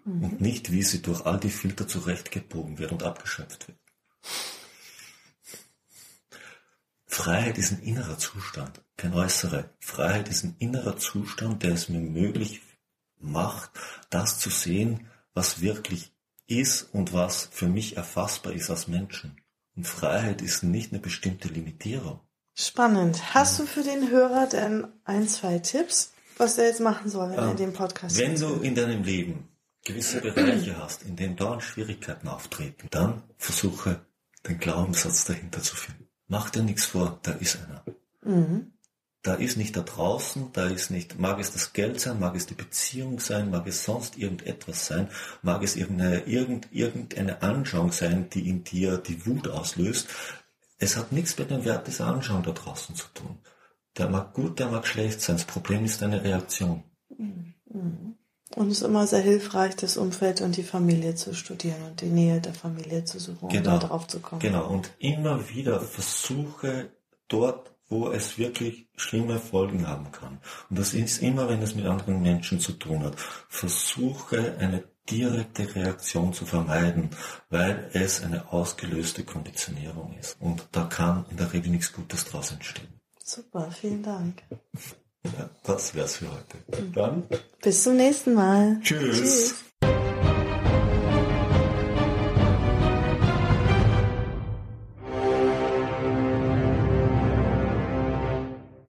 mhm. 0.05 0.25
und 0.25 0.41
nicht, 0.41 0.73
wie 0.73 0.83
sie 0.83 1.03
durch 1.03 1.27
all 1.27 1.39
die 1.39 1.51
Filter 1.51 1.87
zurechtgebogen 1.87 2.79
wird 2.79 2.93
und 2.93 3.03
abgeschöpft 3.03 3.69
wird. 3.69 3.79
Freiheit 7.07 7.59
ist 7.59 7.73
ein 7.73 7.83
innerer 7.83 8.17
Zustand, 8.17 8.81
kein 8.97 9.13
äußerer. 9.13 9.69
Freiheit 9.81 10.29
ist 10.31 10.45
ein 10.45 10.57
innerer 10.59 10.97
Zustand, 10.97 11.63
der 11.63 11.73
es 11.73 11.89
mir 11.89 12.01
möglich 12.01 12.63
macht, 13.19 13.71
das 14.09 14.39
zu 14.39 14.49
sehen, 14.49 15.09
was 15.35 15.61
wirklich 15.61 16.15
ist 16.47 16.83
und 16.93 17.13
was 17.13 17.49
für 17.53 17.69
mich 17.69 17.97
erfassbar 17.97 18.53
ist 18.55 18.71
als 18.71 18.89
Menschen. 18.89 19.37
Und 19.77 19.87
Freiheit 19.87 20.43
ist 20.43 20.63
nicht 20.63 20.93
eine 20.93 21.01
bestimmte 21.01 21.49
Limitierung. 21.49 22.21
Spannend. 22.55 23.35
Hast 23.35 23.59
du 23.59 23.67
für 23.67 23.83
den 23.83 24.11
Hörer 24.11 24.47
denn 24.47 24.87
ein, 25.05 25.29
zwei 25.29 25.59
Tipps, 25.59 26.13
was 26.37 26.59
er 26.59 26.67
jetzt 26.67 26.81
machen 26.81 27.11
soll, 27.11 27.31
wenn 27.31 27.39
ähm, 27.39 27.49
er 27.51 27.55
den 27.55 27.73
Podcast 27.73 28.19
Wenn 28.19 28.39
du 28.39 28.61
in 28.61 28.75
deinem 28.75 29.03
Leben 29.03 29.49
gewisse 29.85 30.21
Bereiche 30.21 30.77
hast, 30.79 31.03
in 31.03 31.17
denen 31.17 31.37
dauernd 31.37 31.63
Schwierigkeiten 31.63 32.29
auftreten, 32.29 32.89
dann 32.91 33.23
versuche 33.37 34.05
den 34.47 34.59
Glaubenssatz 34.59 35.25
dahinter 35.25 35.63
zu 35.63 35.77
finden. 35.77 36.09
Mach 36.29 36.51
dir 36.51 36.63
nichts 36.63 36.87
vor, 36.87 37.19
da 37.23 37.33
ist 37.33 37.59
einer. 37.59 37.85
Mhm. 38.25 38.73
Da 39.23 39.35
ist 39.35 39.57
nicht 39.57 39.77
da 39.77 39.83
draußen, 39.83 40.51
da 40.53 40.67
ist 40.67 40.91
nicht, 40.91 41.19
mag 41.19 41.39
es 41.39 41.53
das 41.53 41.73
Geld 41.73 42.01
sein, 42.01 42.19
mag 42.19 42.35
es 42.35 42.47
die 42.47 42.55
Beziehung 42.55 43.21
sein, 43.21 43.51
mag 43.51 43.69
es 43.69 43.85
sonst 43.85 44.19
irgendetwas 44.19 44.87
sein, 44.87 45.09
mag 45.43 45.63
es 45.63 45.77
irgendeine, 45.77 46.25
irgend, 46.25 46.69
irgendeine 46.73 47.41
Anschauung 47.41 47.93
sein, 47.93 48.29
die 48.31 48.49
in 48.49 48.65
dir 48.65 48.99
die 48.99 49.25
Wut 49.25 49.47
auslöst. 49.47 50.09
Es 50.79 50.97
hat 50.97 51.13
nichts 51.13 51.39
mit 51.39 51.51
dem 51.51 51.65
Wert 51.65 51.87
dieser 51.87 52.09
Anschauung 52.09 52.43
da 52.43 52.51
draußen 52.51 52.97
zu 52.97 53.07
tun. 53.15 53.39
Der 53.97 54.09
mag 54.09 54.33
gut, 54.33 54.59
der 54.59 54.69
mag 54.69 54.87
schlecht 54.89 55.21
sein. 55.21 55.37
Das 55.37 55.45
Problem 55.45 55.85
ist 55.85 56.03
deine 56.03 56.25
Reaktion. 56.25 56.83
Mhm. 57.17 57.55
Und 58.57 58.71
es 58.71 58.79
ist 58.79 58.87
immer 58.87 59.07
sehr 59.07 59.21
hilfreich, 59.21 59.77
das 59.77 59.97
Umfeld 59.97 60.41
und 60.41 60.57
die 60.57 60.63
Familie 60.63 61.15
zu 61.15 61.35
studieren 61.35 61.83
und 61.89 62.01
die 62.01 62.07
Nähe 62.07 62.41
der 62.41 62.55
Familie 62.55 63.05
zu 63.05 63.19
suchen, 63.19 63.49
genau. 63.49 63.75
um 63.75 63.81
da 63.81 63.87
drauf 63.87 64.07
zu 64.07 64.21
kommen. 64.21 64.41
Genau, 64.41 64.69
und 64.69 64.91
immer 64.99 65.49
wieder 65.49 65.81
versuche 65.81 66.91
dort, 67.29 67.73
wo 67.89 68.11
es 68.11 68.39
wirklich 68.39 68.89
schlimme 68.97 69.39
Folgen 69.39 69.87
haben 69.87 70.13
kann. 70.13 70.39
Und 70.71 70.79
das 70.79 70.95
ist 70.95 71.23
immer, 71.23 71.49
wenn 71.49 71.63
es 71.63 71.75
mit 71.75 71.87
anderen 71.87 72.23
Menschen 72.23 72.59
zu 72.59 72.73
tun 72.73 73.05
hat. 73.05 73.17
Versuche 73.49 74.57
eine 74.59 74.85
direkte 75.11 75.75
Reaktion 75.75 76.33
zu 76.33 76.47
vermeiden, 76.47 77.11
weil 77.51 77.91
es 77.93 78.23
eine 78.23 78.53
ausgelöste 78.53 79.25
Konditionierung 79.25 80.17
ist. 80.19 80.41
Und 80.41 80.69
da 80.73 80.85
kann 80.85 81.27
in 81.31 81.37
der 81.37 81.53
Regel 81.53 81.71
nichts 81.71 81.93
Gutes 81.93 82.25
draus 82.25 82.51
entstehen. 82.53 83.01
Super, 83.23 83.71
vielen 83.71 84.03
Dank. 84.03 84.43
Ja, 85.25 85.51
das 85.65 85.95
wär's 85.95 86.17
für 86.17 86.27
heute. 86.31 86.93
Dann. 86.95 87.25
Bis 87.63 87.83
zum 87.85 87.97
nächsten 87.97 88.35
Mal. 88.35 88.81
Tschüss. 88.83 89.19
Tschüss. 89.19 89.55